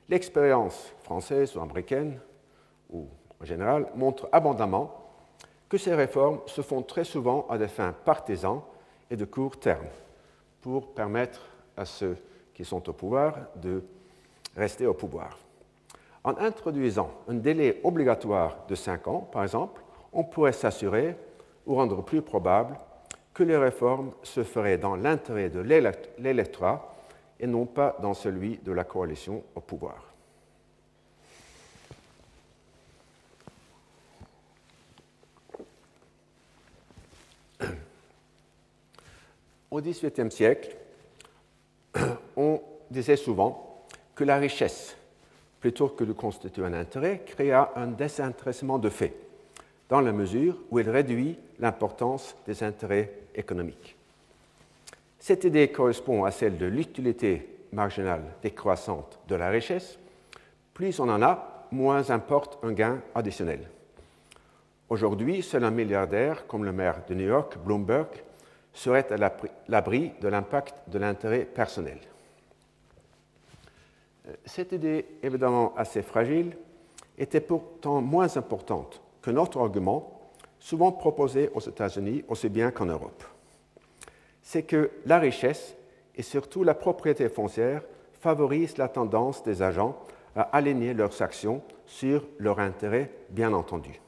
[0.08, 2.20] L'expérience française ou américaine,
[2.90, 3.06] ou
[3.40, 5.04] en général, montre abondamment
[5.68, 8.60] que ces réformes se font très souvent à des fins partisanes
[9.10, 9.86] et de court terme,
[10.60, 11.40] pour permettre
[11.76, 12.16] à ceux
[12.52, 13.82] qui sont au pouvoir de
[14.56, 15.38] rester au pouvoir.
[16.22, 19.82] En introduisant un délai obligatoire de cinq ans, par exemple,
[20.12, 21.16] on pourrait s'assurer
[21.66, 22.78] ou rendre plus probable
[23.34, 25.60] que les réformes se feraient dans l'intérêt de
[26.18, 26.93] l'électorat
[27.44, 30.14] et non pas dans celui de la coalition au pouvoir.
[39.70, 40.74] Au XVIIIe siècle,
[42.36, 43.84] on disait souvent
[44.14, 44.96] que la richesse,
[45.60, 49.14] plutôt que de constituer un intérêt, créa un désintéressement de fait,
[49.90, 53.93] dans la mesure où elle réduit l'importance des intérêts économiques.
[55.24, 59.98] Cette idée correspond à celle de l'utilité marginale décroissante de la richesse.
[60.74, 63.70] Plus on en a, moins importe un gain additionnel.
[64.90, 68.08] Aujourd'hui, seul un milliardaire comme le maire de New York, Bloomberg,
[68.74, 69.16] serait à
[69.68, 72.00] l'abri de l'impact de l'intérêt personnel.
[74.44, 76.54] Cette idée, évidemment assez fragile,
[77.16, 83.24] était pourtant moins importante que notre argument, souvent proposé aux États-Unis aussi bien qu'en Europe.
[84.44, 85.74] C'est que la richesse
[86.14, 87.82] et surtout la propriété foncière
[88.20, 89.98] favorisent la tendance des agents
[90.36, 94.00] à aligner leurs actions sur leur intérêt, bien entendu.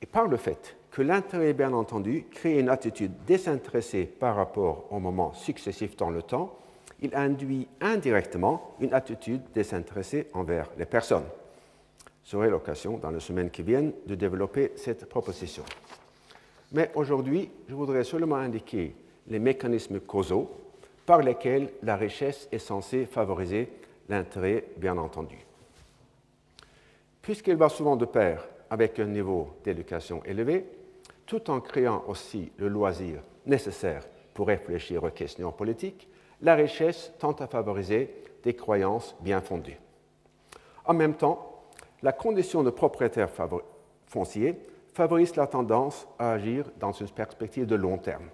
[0.00, 4.98] Et par le fait que l'intérêt, bien entendu, crée une attitude désintéressée par rapport au
[4.98, 6.58] moment successif dans le temps,
[7.00, 11.26] il induit indirectement une attitude désintéressée envers les personnes.
[12.24, 15.62] J'aurai l'occasion, dans les semaines qui viennent, de développer cette proposition.
[16.76, 18.94] Mais aujourd'hui, je voudrais seulement indiquer
[19.28, 20.50] les mécanismes causaux
[21.06, 23.72] par lesquels la richesse est censée favoriser
[24.10, 25.38] l'intérêt, bien entendu.
[27.22, 30.66] Puisqu'elle va souvent de pair avec un niveau d'éducation élevé,
[31.24, 34.02] tout en créant aussi le loisir nécessaire
[34.34, 36.10] pour réfléchir aux questions politiques,
[36.42, 39.78] la richesse tente à favoriser des croyances bien fondées.
[40.84, 41.62] En même temps,
[42.02, 43.30] la condition de propriétaire
[44.06, 44.60] foncier
[44.96, 48.30] favorise la tendance à agir dans une perspective de long terme.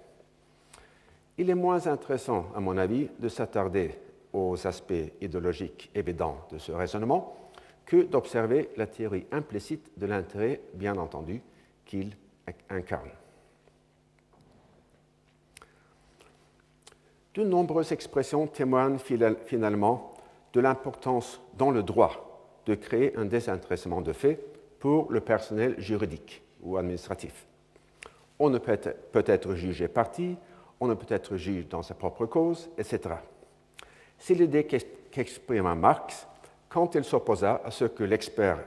[1.36, 3.98] Il est moins intéressant, à mon avis, de s'attarder
[4.32, 7.36] aux aspects idéologiques évidents de ce raisonnement
[7.84, 11.42] que d'observer la théorie implicite de l'intérêt, bien entendu,
[11.84, 12.16] qu'il
[12.70, 13.10] incarne.
[17.34, 19.00] De nombreuses expressions témoignent
[19.46, 20.14] finalement
[20.52, 24.38] de l'importance dans le droit de créer un désintéressement de fait
[24.78, 27.46] pour le personnel juridique ou administratif.
[28.38, 30.36] On ne peut être jugé parti,
[30.80, 33.14] on ne peut être juge dans sa propre cause, etc.
[34.18, 36.26] C'est l'idée qu'exprima Marx
[36.68, 38.58] quand il s'opposa à ce que l'expert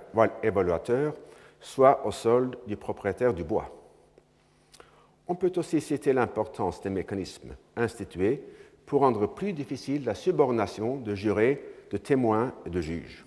[0.43, 1.13] évaluateur
[1.59, 3.71] soit au solde du propriétaire du bois.
[5.27, 8.43] On peut aussi citer l'importance des mécanismes institués
[8.85, 13.25] pour rendre plus difficile la subordination de jurés, de témoins et de juges.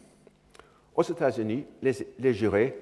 [0.94, 2.78] Aux États-Unis, les, jurés,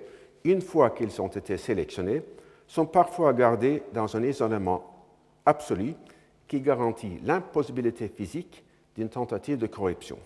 [0.50, 2.22] une fois qu'ils ont été sélectionnés,
[2.66, 4.84] sont parfois gardés dans un isolement
[5.44, 5.94] absolu
[6.48, 10.18] qui garantit l'impossibilité physique d'une tentative de corruption.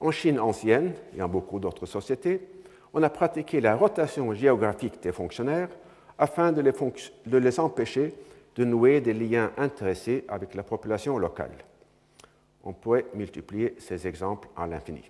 [0.00, 2.40] En Chine ancienne et en beaucoup d'autres sociétés,
[2.92, 5.70] on a pratiqué la rotation géographique des fonctionnaires
[6.18, 6.72] afin de les,
[7.26, 8.14] de les empêcher
[8.54, 11.56] de nouer des liens intéressés avec la population locale.
[12.64, 15.02] On pourrait multiplier ces exemples à l'infini.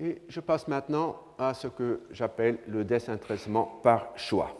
[0.00, 4.54] Et je passe maintenant à ce que j'appelle le désintéressement par choix.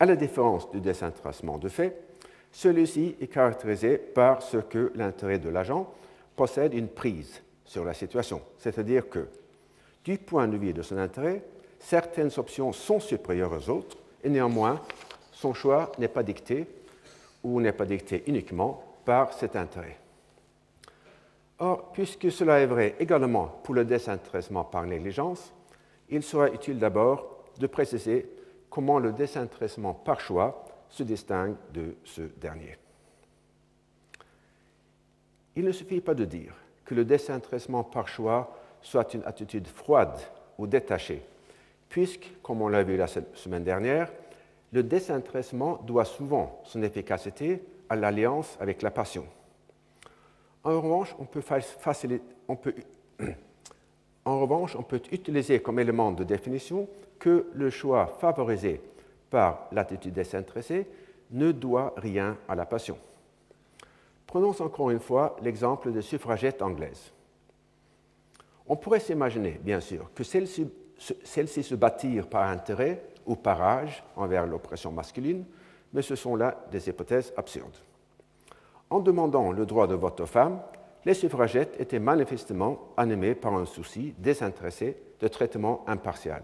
[0.00, 2.00] À la différence du désintéressement de fait,
[2.52, 5.92] celui-ci est caractérisé par ce que l'intérêt de l'agent
[6.36, 9.28] possède une prise sur la situation, c'est-à-dire que,
[10.04, 11.42] du point de vue de son intérêt,
[11.78, 14.80] certaines options sont supérieures aux autres et néanmoins,
[15.32, 16.66] son choix n'est pas dicté
[17.42, 19.96] ou n'est pas dicté uniquement par cet intérêt.
[21.60, 25.52] Or, puisque cela est vrai également pour le désintéressement par négligence,
[26.08, 28.28] il sera utile d'abord de préciser
[28.70, 32.76] comment le désintéressement par choix se distingue de ce dernier.
[35.56, 36.54] Il ne suffit pas de dire
[36.84, 40.18] que le désintéressement par choix soit une attitude froide
[40.56, 41.22] ou détachée,
[41.88, 44.12] puisque, comme on l'a vu la semaine dernière,
[44.72, 49.26] le désintéressement doit souvent son efficacité à l'alliance avec la passion.
[54.24, 56.86] En revanche, on peut, utiliser comme élément de définition
[57.18, 58.82] que le choix favorisé
[59.30, 60.86] par l'attitude désintéressée
[61.30, 62.98] ne doit rien à la passion.
[64.26, 67.10] Prenons encore une fois l'exemple des suffragettes anglaises.
[68.66, 74.46] On pourrait s'imaginer, bien sûr, que celles-ci se bâtirent par intérêt ou par âge envers
[74.46, 75.46] l'oppression masculine,
[75.94, 77.78] mais ce sont là des hypothèses absurdes.
[78.90, 80.60] En demandant le droit de vote aux femmes,
[81.04, 86.42] les suffragettes étaient manifestement animées par un souci désintéressé de traitement impartial.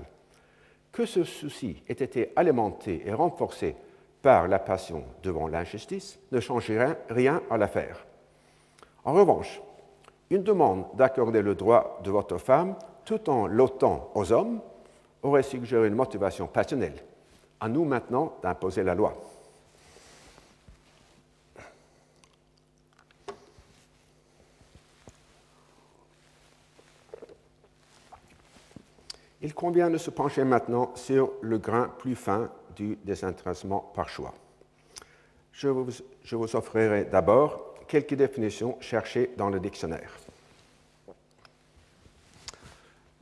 [0.93, 3.75] Que ce souci ait été alimenté et renforcé
[4.23, 8.07] par la passion devant l'injustice ne changerait rien à l'affaire.
[9.05, 9.61] En revanche,
[10.31, 14.61] une demande d'accorder le droit de vote aux femmes tout en l'OTAN aux hommes
[15.23, 17.03] aurait suggéré une motivation passionnelle,
[17.61, 19.15] À nous maintenant d'imposer la loi.
[29.45, 34.33] Il convient de se pencher maintenant sur le grain plus fin du désintéressement par choix.
[35.53, 40.17] Je vous, offrirai d'abord quelques définitions cherchées dans le dictionnaire.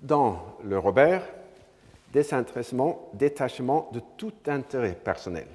[0.00, 1.24] Dans le Robert,
[2.12, 5.48] désintéressement, détachement de tout intérêt personnel.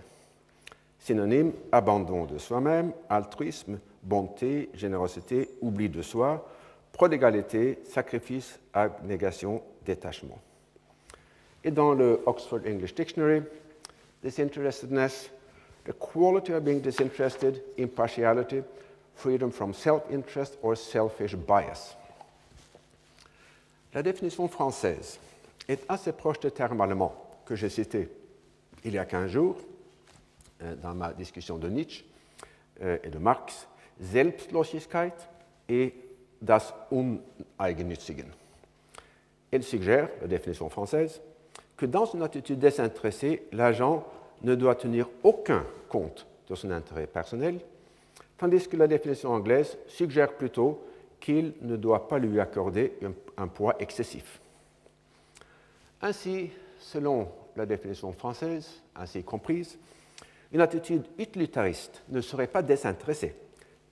[0.99, 6.45] Synonyme abandon de soi-même, altruisme, bonté, générosité, oubli de soi,
[6.91, 10.39] prodigalité, sacrifice, abnégation, détachement.
[11.67, 13.41] Et dans le Oxford English Dictionary,
[14.23, 15.29] disinterestedness,
[15.83, 18.63] the quality of being disinterested, impartiality,
[19.15, 21.97] freedom from self-interest or selfish bias.
[23.93, 25.19] La définition française
[25.67, 27.13] est assez proche des termes allemands
[27.45, 28.07] que j'ai cités
[28.85, 29.57] il y a 15 jours
[30.61, 32.05] euh, dans ma discussion de Nietzsche
[32.81, 33.67] euh, et de Marx,
[33.99, 35.15] Selbstlosigkeit
[35.67, 35.93] et
[36.41, 38.31] das Uneigennützigen.
[39.51, 41.19] Elle suggère, la définition française,
[41.77, 44.05] que dans une attitude désintéressée, l'agent
[44.41, 47.59] ne doit tenir aucun compte de son intérêt personnel,
[48.37, 50.81] tandis que la définition anglaise suggère plutôt
[51.19, 54.39] qu'il ne doit pas lui accorder un, un, poids excessif.
[56.01, 59.77] Ainsi, selon la définition française, ainsi comprise,
[60.51, 63.35] une attitude utilitariste ne serait pas désintéressée,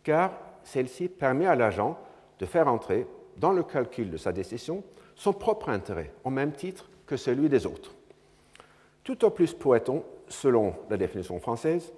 [0.03, 0.31] car
[0.63, 1.97] celle-ci permet à l'agent
[2.39, 3.07] de faire entrer
[3.37, 4.83] dans le calcul de sa décision
[5.15, 7.93] son propre intérêt, au même titre que celui des autres.
[9.03, 11.93] Tout au plus pourrait-on, selon la définition française,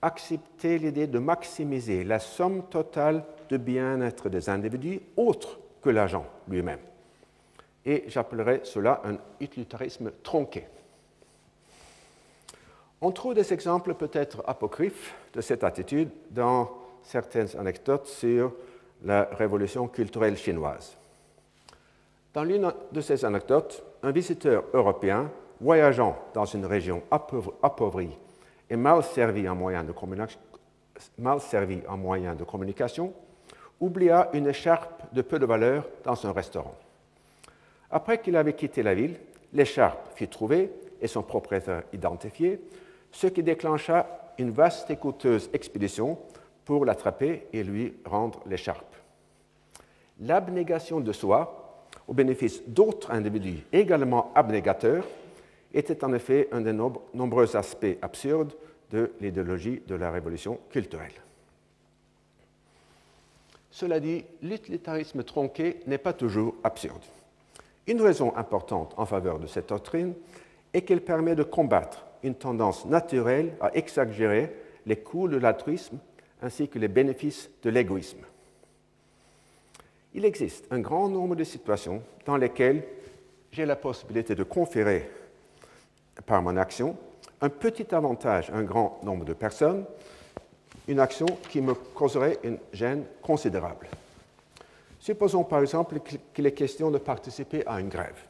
[0.00, 6.80] accepter l'idée de maximiser la somme totale de bien-être des individus autres que l'agent lui-même.
[7.84, 10.66] Et j'appellerais cela un utilitarisme tronqué.
[13.00, 16.70] On trouve des exemples peut-être apocryphes de cette attitude dans
[17.02, 18.54] certaines anecdotes sur
[19.02, 20.96] la révolution culturelle chinoise.
[22.34, 25.30] Dans l'une de ces anecdotes, un visiteur européen
[25.60, 28.18] voyageant dans une région appauvrie
[28.68, 29.94] et mal servie en moyens de,
[31.18, 33.12] mal servi en moyens de communication
[33.78, 36.74] oublia une écharpe de peu de valeur dans un restaurant.
[37.88, 39.16] Après qu'il avait quitté la ville,
[39.52, 42.60] l'écharpe fut trouvée et son propriétaire identifié,
[43.12, 46.18] ce qui déclencha une vaste et coûteuse expédition
[46.64, 48.96] pour l'attraper et lui rendre l'écharpe.
[50.18, 51.63] L'abnégation de soi
[52.08, 55.06] au bénéfice d'autres individus également abnégateurs
[55.72, 58.52] était en effet un des nombreux aspects absurdes
[58.90, 61.12] de l'idéologie de la révolution culturelle.
[63.70, 67.02] Cela dit, l'utilitarisme tronqué n'est pas toujours absurde.
[67.88, 70.14] Une raison importante en faveur de cette doctrine
[70.72, 74.54] est qu'elle permet de combattre une tendance naturelle à exagérer
[74.86, 75.98] les coûts de l'altruisme
[76.40, 78.24] ainsi que les bénéfices de l'égoïsme
[80.14, 82.84] il existe un grand nombre de situations dans lesquelles
[83.50, 85.10] j'ai la possibilité de conférer
[86.24, 86.96] par mon action
[87.40, 89.84] un petit avantage à un grand nombre de personnes,
[90.88, 93.88] une action qui me causerait une gêne considérable.
[95.00, 95.98] Supposons par exemple
[96.32, 98.24] qu'il est question de participer à une grève.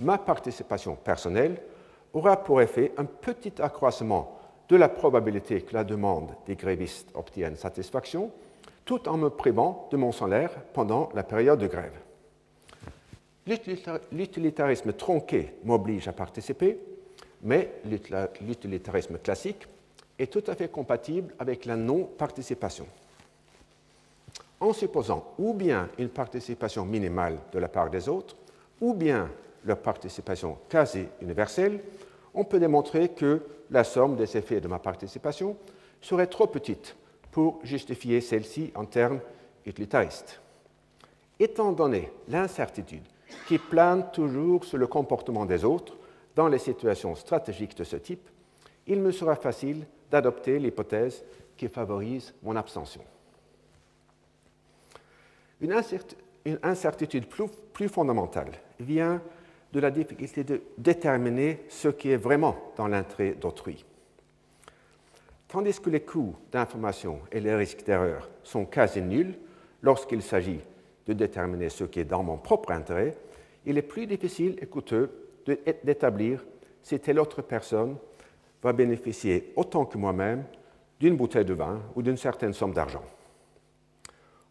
[0.00, 1.62] Ma participation personnelle
[2.12, 7.56] aura pour effet un petit accroissement de la probabilité que la demande des grévistes obtienne
[7.56, 8.30] satisfaction
[8.84, 11.94] tout en me privant de mon salaire pendant la période de grève.
[14.12, 16.78] L'utilitarisme tronqué m'oblige à participer,
[17.42, 17.72] mais
[18.40, 19.66] l'utilitarisme classique
[20.18, 22.86] est tout à fait compatible avec la non-participation.
[24.60, 28.36] En supposant ou bien une participation minimale de la part des autres,
[28.80, 29.28] ou bien
[29.64, 31.80] leur participation quasi universelle,
[32.34, 35.56] on peut démontrer que la somme des effets de ma participation
[36.00, 36.94] serait trop petite
[37.32, 39.20] pour justifier celle-ci en termes
[39.66, 40.40] utilitaristes.
[41.40, 43.02] Étant donné l'incertitude
[43.48, 45.96] qui plane toujours sur le comportement des autres
[46.36, 48.28] dans les situations stratégiques de ce type,
[48.86, 51.24] il me sera facile d'adopter l'hypothèse
[51.56, 53.02] qui favorise mon abstention.
[55.60, 59.22] Une, incertitude plus, fondamentale vient
[59.72, 63.84] de la difficulté de déterminer ce qui est vraiment dans l'intérêt d'autrui.
[65.52, 69.34] Tandis que les coûts d'information et les risques d'erreur sont quasi nuls
[69.82, 70.60] lorsqu'il s'agit
[71.06, 73.14] de déterminer ce qui est dans mon propre intérêt,
[73.66, 75.10] il est plus difficile et coûteux
[75.84, 76.42] d'établir
[76.82, 77.96] si telle autre personne
[78.62, 80.44] va bénéficier autant que moi-même
[80.98, 83.04] d'une bouteille de vin ou d'une certaine somme d'argent.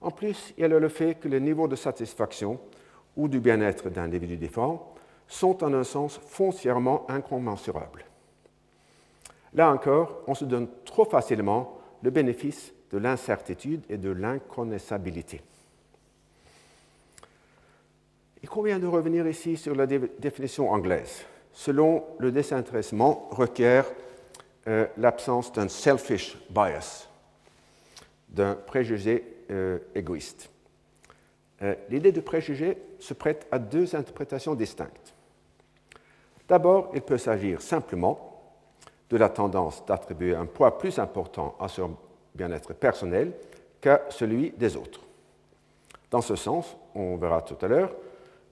[0.01, 2.59] En plus, il y a le fait que les niveaux de satisfaction
[3.17, 4.93] ou du bien-être d'individus différents
[5.27, 8.05] sont en un sens foncièrement incommensurables.
[9.53, 15.41] Là encore, on se donne trop facilement le bénéfice de l'incertitude et de l'inconnaissabilité.
[18.43, 21.25] Il convient de revenir ici sur la définition anglaise.
[21.53, 23.85] Selon le désintéressement requiert
[24.67, 27.07] euh, l'absence d'un selfish bias,
[28.29, 30.49] d'un préjugé euh, égoïste.
[31.61, 35.13] Euh, l'idée de préjugé se prête à deux interprétations distinctes.
[36.47, 38.30] D'abord, il peut s'agir simplement
[39.11, 41.95] de la tendance d'attribuer un poids plus important à son
[42.33, 43.33] bien-être personnel
[43.81, 45.01] qu'à celui des autres.
[46.09, 47.91] Dans ce sens, on verra tout à l'heure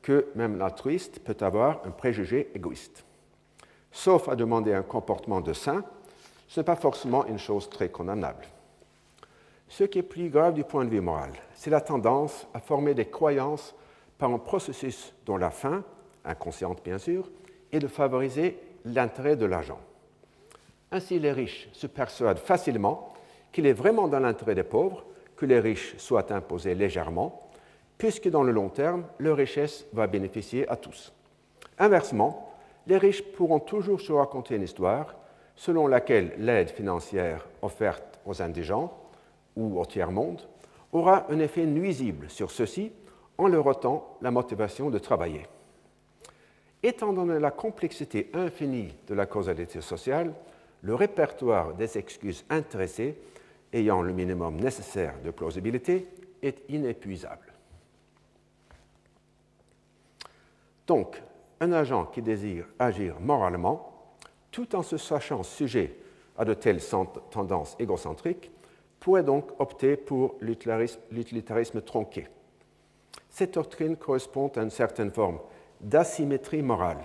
[0.01, 3.05] que même l'altruiste peut avoir un préjugé égoïste.
[3.91, 5.83] Sauf à demander un comportement de saint,
[6.47, 8.45] ce n'est pas forcément une chose très condamnable.
[9.67, 12.93] Ce qui est plus grave du point de vue moral, c'est la tendance à former
[12.93, 13.75] des croyances
[14.17, 15.83] par un processus dont la fin,
[16.25, 17.29] inconsciente bien sûr,
[17.71, 19.79] est de favoriser l'intérêt de l'argent.
[20.91, 23.13] Ainsi, les riches se persuadent facilement
[23.51, 27.49] qu'il est vraiment dans l'intérêt des pauvres que les riches soient imposés légèrement,
[27.97, 31.13] puisque dans le long terme, leur richesse va bénéficier à tous.
[31.77, 32.53] Inversement,
[32.87, 35.15] les riches pourront toujours se raconter une histoire
[35.55, 38.93] selon laquelle l'aide financière offerte aux indigents
[39.55, 40.41] ou au tiers-monde
[40.91, 42.91] aura un effet nuisible sur ceux-ci
[43.37, 45.45] en leur ôtant la motivation de travailler.
[46.81, 50.33] Étant donné la complexité infinie de la causalité sociale,
[50.81, 53.17] le répertoire des excuses intéressées
[53.73, 56.07] ayant le minimum nécessaire de plausibilité
[56.41, 57.53] est inépuisable.
[60.87, 61.21] Donc,
[61.59, 64.15] un agent qui désire agir moralement,
[64.51, 65.95] tout en se sachant sujet
[66.37, 66.81] à de telles
[67.29, 68.51] tendances égocentriques,
[68.99, 72.27] pourrait donc opter pour l'utilitarisme tronqué.
[73.29, 75.39] Cette doctrine correspond à une certaine forme
[75.81, 77.03] d'asymétrie morale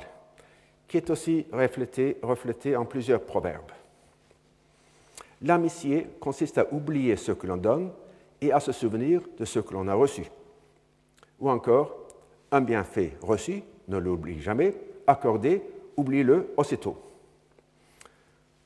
[0.89, 3.73] qui est aussi reflété, en plusieurs proverbes.
[5.43, 7.91] L'amitié consiste à oublier ce que l'on donne
[8.41, 10.25] et à se souvenir de ce que l'on a reçu.
[11.41, 11.97] Ou encore,
[12.51, 14.75] un bienfait reçu, ne l'oublie jamais,
[15.07, 15.63] accordé,
[15.97, 16.97] oublie-le aussitôt.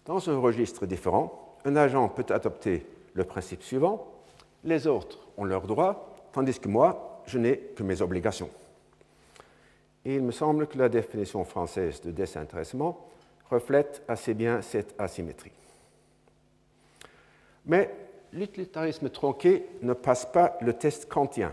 [0.05, 4.07] Dans un registre différent, un agent peut adopter le principe suivant,
[4.65, 8.51] les autres ont leurs droits, tandis que moi, je n'ai que mes obligations.
[10.05, 13.09] Et il me semble que la définition française de désintéressement
[13.51, 15.53] reflète assez bien cette asymétrie.
[17.67, 17.91] Mais
[18.33, 21.53] l'utilitarisme tronqué ne passe pas le test kantien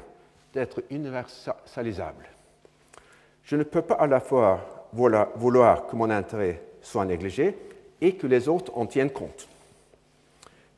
[0.53, 2.29] d'être universalisable.
[3.43, 7.57] Je ne peux pas à la fois vouloir que mon intérêt soit négligé
[8.01, 9.47] et que les autres en tiennent compte.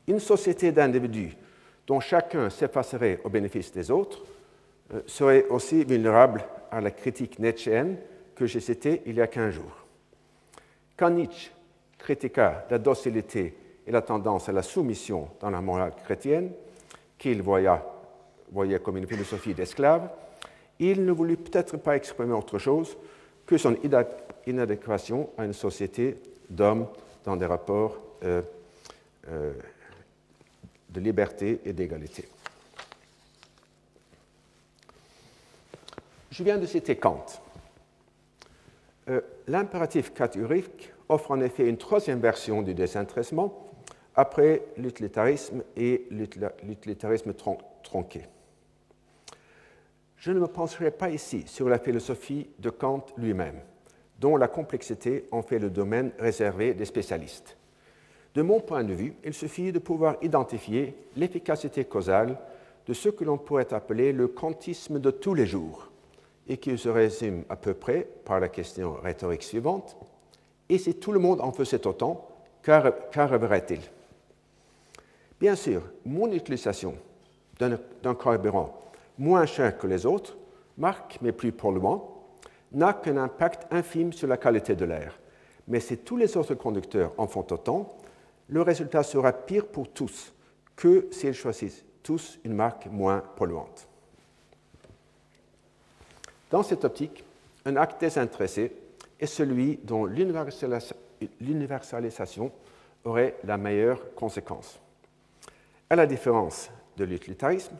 [0.06, 1.36] Une société d'individus
[1.86, 4.22] dont chacun s'effacerait au bénéfice des autres
[5.06, 7.96] serait aussi vulnérable à la critique nietzschéenne
[8.34, 9.86] que j'ai citée il y a 15 jours.
[10.96, 11.50] Quand Nietzsche
[11.98, 13.54] critiqua la docilité
[13.86, 16.52] et la tendance à la soumission dans la morale chrétienne,
[17.18, 17.70] qu'il voyait,
[18.52, 20.08] voyait comme une philosophie d'esclave,
[20.78, 22.96] il ne voulut peut-être pas exprimer autre chose
[23.46, 23.76] que son
[24.46, 26.16] inadéquation à une société
[26.48, 26.86] d'hommes
[27.24, 28.42] dans des rapports euh,
[29.28, 29.52] euh,
[30.90, 32.28] de liberté et d'égalité.
[36.38, 37.24] Je viens de citer Kant.
[39.08, 43.72] Euh, l'impératif catégorique offre en effet une troisième version du désintéressement
[44.14, 46.06] après l'utilitarisme et
[46.62, 47.34] l'utilitarisme
[47.82, 48.22] tronqué.
[50.16, 53.58] Je ne me pencherai pas ici sur la philosophie de Kant lui-même,
[54.20, 57.56] dont la complexité en fait le domaine réservé des spécialistes.
[58.36, 62.38] De mon point de vue, il suffit de pouvoir identifier l'efficacité causale
[62.86, 65.87] de ce que l'on pourrait appeler le kantisme de tous les jours,
[66.48, 69.96] et qui se résume à peu près par la question rhétorique suivante
[70.68, 72.28] Et si tout le monde en faisait autant,
[72.62, 73.80] qu'arriverait-il
[75.38, 76.94] Bien sûr, mon utilisation
[77.58, 78.82] d'un carburant
[79.18, 80.36] moins cher que les autres,
[80.76, 82.14] marque mais plus polluant,
[82.72, 85.18] n'a qu'un impact infime sur la qualité de l'air.
[85.66, 87.96] Mais si tous les autres conducteurs en font autant,
[88.48, 90.32] le résultat sera pire pour tous
[90.76, 93.87] que s'ils choisissent tous une marque moins polluante.
[96.50, 97.24] Dans cette optique,
[97.66, 98.72] un acte désintéressé
[99.20, 102.50] est celui dont l'universalisation
[103.04, 104.80] aurait la meilleure conséquence.
[105.90, 107.76] À la différence de l'utilitarisme,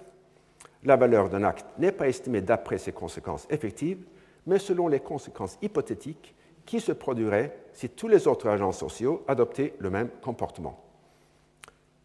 [0.84, 4.04] la valeur d'un acte n'est pas estimée d'après ses conséquences effectives,
[4.46, 6.34] mais selon les conséquences hypothétiques
[6.66, 10.78] qui se produiraient si tous les autres agents sociaux adoptaient le même comportement.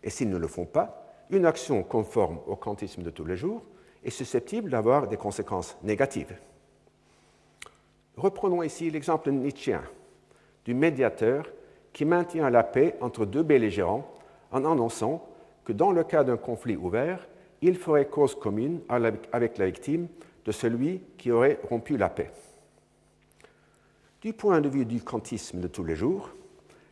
[0.02, 3.64] Et s'ils ne le font pas, une action conforme au quantisme de tous les jours
[4.04, 6.34] est susceptible d'avoir des conséquences négatives.
[8.18, 9.82] Reprenons ici l'exemple nietzschéen
[10.66, 11.46] du médiateur
[11.92, 14.08] qui maintient la paix entre deux belligérants
[14.52, 15.28] en annonçant
[15.66, 17.28] que dans le cas d'un conflit ouvert,
[17.62, 18.82] il ferait cause commune
[19.32, 20.08] avec la victime
[20.46, 22.32] de celui qui aurait rompu la paix.
[24.22, 26.30] Du point de vue du kantisme de tous les jours,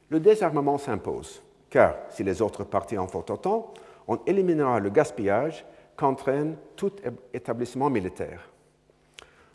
[0.09, 3.73] le désarmement s'impose, car si les autres parties en font autant,
[4.07, 5.65] on éliminera le gaspillage
[5.95, 6.91] qu'entraîne tout
[7.33, 8.49] établissement militaire.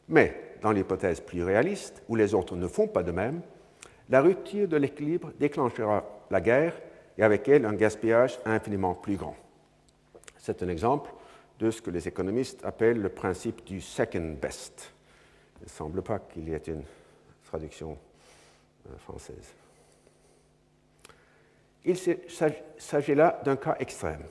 [0.09, 3.41] Mais dans l'hypothèse plus réaliste, où les autres ne font pas de même,
[4.09, 6.75] la rupture de l'équilibre déclenchera la guerre
[7.19, 9.37] et avec elle un gaspillage infiniment plus grand.
[10.39, 11.11] C'est un exemple
[11.59, 14.93] de ce que les économistes appellent le principe du second best.
[15.61, 16.85] Il ne semble pas qu'il y ait une
[17.45, 17.97] traduction
[18.89, 19.55] euh, française.
[21.85, 21.97] Il
[22.79, 24.25] s'agit là d'un cas extrême.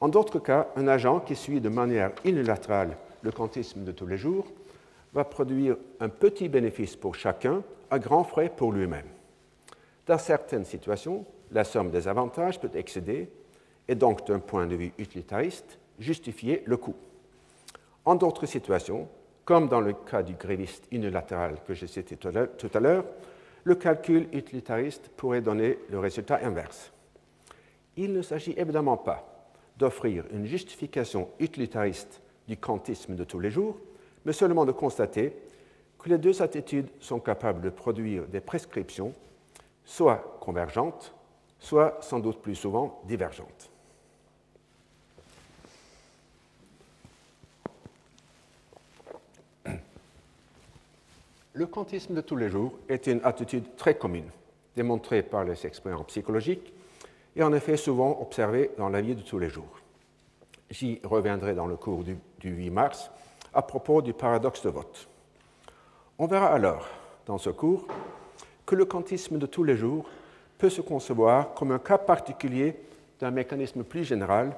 [0.00, 4.18] En d'autres cas, un agent qui suit de manière unilatérale le quantisme de tous les
[4.18, 4.46] jours
[5.12, 9.06] va produire un petit bénéfice pour chacun à grands frais pour lui-même.
[10.06, 13.28] Dans certaines situations, la somme des avantages peut excéder
[13.88, 16.96] et donc, d'un point de vue utilitariste, justifier le coût.
[18.04, 19.08] En d'autres situations,
[19.44, 22.28] comme dans le cas du gréviste unilatéral que j'ai cité tout
[22.74, 23.04] à l'heure,
[23.64, 26.92] le calcul utilitariste pourrait donner le résultat inverse.
[27.96, 29.28] Il ne s'agit évidemment pas
[29.76, 33.78] d'offrir une justification utilitariste du quantisme de tous les jours,
[34.24, 35.36] mais seulement de constater
[35.98, 39.12] que les deux attitudes sont capables de produire des prescriptions
[39.84, 41.14] soit convergentes,
[41.58, 43.70] soit sans doute plus souvent divergentes.
[51.54, 54.30] Le quantisme de tous les jours est une attitude très commune,
[54.76, 56.72] démontrée par les expériences psychologiques
[57.36, 59.78] et en effet souvent observée dans la vie de tous les jours.
[60.70, 63.10] J'y reviendrai dans le cours du, 8 mars
[63.52, 65.08] à propos du paradoxe de vote.
[66.18, 66.86] On verra alors,
[67.26, 67.86] dans ce cours,
[68.66, 70.06] que le quantisme de tous les jours
[70.58, 72.76] peut se concevoir comme un cas particulier
[73.20, 74.56] d'un mécanisme plus général,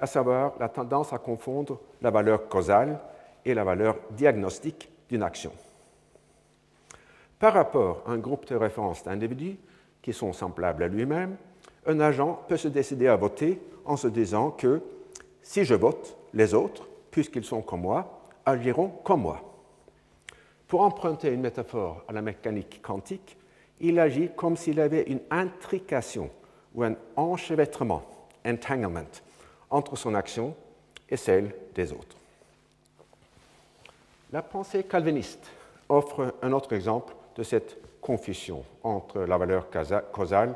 [0.00, 2.98] à savoir la tendance à confondre la valeur causale
[3.44, 5.52] et la valeur diagnostique d'une action.
[7.38, 9.56] Par rapport à un groupe de référence d'individus
[10.02, 11.36] qui sont semblables à lui-même,
[11.86, 14.80] un agent peut se décider à voter en se disant que
[15.42, 18.15] si je vote, les autres, puisqu'ils sont comme moi,
[18.46, 19.42] agiront comme moi.
[20.68, 23.36] Pour emprunter une métaphore à la mécanique quantique,
[23.80, 26.30] il agit comme s'il avait une intrication
[26.74, 28.02] ou un enchevêtrement,
[28.44, 29.04] entanglement,
[29.70, 30.54] entre son action
[31.08, 32.16] et celle des autres.
[34.32, 35.50] La pensée calviniste
[35.88, 39.68] offre un autre exemple de cette confusion entre la valeur
[40.12, 40.54] causale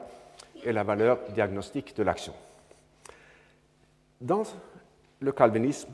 [0.64, 2.34] et la valeur diagnostique de l'action.
[4.20, 4.42] Dans
[5.20, 5.90] le calvinisme,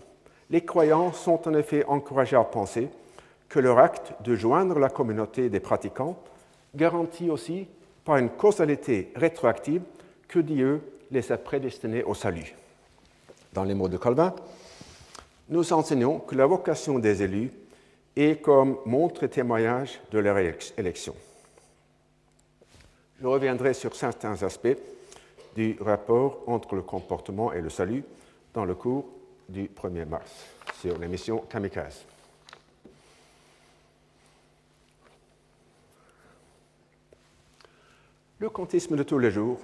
[0.51, 2.89] les croyants sont en effet encouragés à penser
[3.49, 6.19] que leur acte de joindre la communauté des pratiquants
[6.75, 7.67] garantit aussi
[8.05, 9.83] par une causalité rétroactive
[10.29, 10.81] que Dieu
[11.11, 12.55] les a prédestinés au salut.
[13.53, 14.35] Dans les mots de Calvin,
[15.49, 17.53] nous enseignons que la vocation des élus
[18.17, 21.15] est comme montre et témoignage de leur élection.
[23.21, 24.77] Je reviendrai sur certains aspects
[25.55, 28.05] du rapport entre le comportement et le salut
[28.53, 29.07] dans le cours
[29.49, 30.47] du 1er mars
[30.81, 32.05] sur l'émission Kamikaze.
[38.39, 39.59] Le quantisme de tous les jours,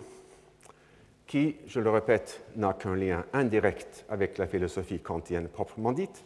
[1.26, 6.24] qui, je le répète, n'a qu'un lien indirect avec la philosophie kantienne proprement dite,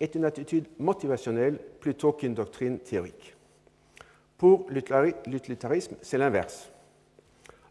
[0.00, 3.34] est une attitude motivationnelle plutôt qu'une doctrine théorique.
[4.36, 6.70] Pour l'utilitarisme, c'est l'inverse.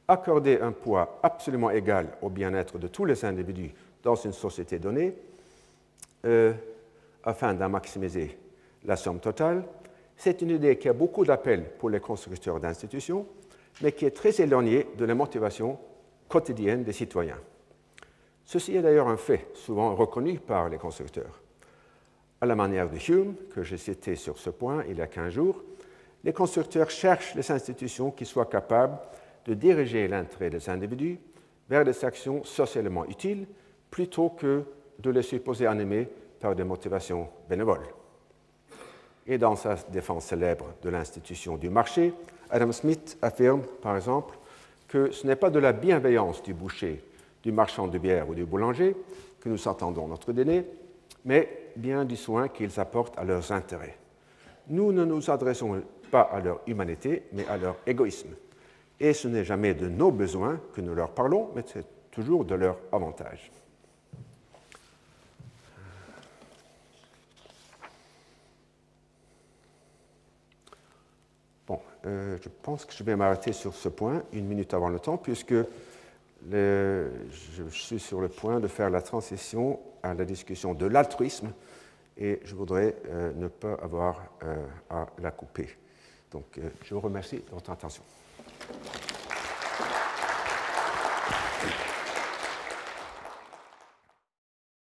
[0.08, 3.74] Accorder un poids absolument égal au bien-être de tous les individus
[4.06, 5.16] dans une société donnée,
[6.26, 6.54] euh,
[7.24, 8.38] afin d'en maximiser
[8.86, 9.66] la somme totale,
[10.16, 13.26] c'est une idée qui a beaucoup d'appel pour les constructeurs d'institutions,
[13.82, 15.80] mais qui est très éloignée de la motivation
[16.30, 17.40] quotidienne des citoyens.
[18.46, 21.42] Ceci est d'ailleurs un fait souvent reconnu par les constructeurs.
[22.40, 25.34] À la manière de Hume, que j'ai cité sur ce point il y a 15
[25.34, 25.64] jours,
[26.24, 29.00] les constructeurs cherchent les institutions qui soient capables
[29.46, 31.18] de diriger l'intérêt des individus
[31.68, 33.48] vers des actions socialement utiles
[33.92, 34.64] plutôt que
[35.00, 36.08] de les supposer animés
[36.40, 37.88] par des motivations bénévoles.
[39.28, 42.14] Et dans sa défense célèbre de l'institution du marché,
[42.50, 44.38] Adam Smith affirme, par exemple,
[44.88, 47.04] que ce n'est pas de la bienveillance du boucher,
[47.42, 48.96] du marchand de bière ou du boulanger
[49.40, 50.66] que nous attendons notre dîner,
[51.26, 53.98] mais bien du soin qu'ils apportent à leurs intérêts.
[54.68, 55.82] Nous ne nous adressons
[56.12, 58.30] pas à leur humanité, mais à leur égoïsme.
[59.00, 62.56] Et ce n'est jamais de nos besoins que nous leur parlons, mais c'est toujours de
[62.56, 63.52] leur avantage.
[71.68, 75.00] Bon, euh, je pense que je vais m'arrêter sur ce point une minute avant le
[75.00, 75.56] temps, puisque
[76.52, 77.10] je
[77.72, 81.52] suis sur le point de faire la transition à la discussion de l'altruisme
[82.18, 84.56] et je voudrais euh, ne pas avoir euh,
[84.90, 85.70] à la couper.
[86.32, 88.04] Donc, je vous remercie de votre attention.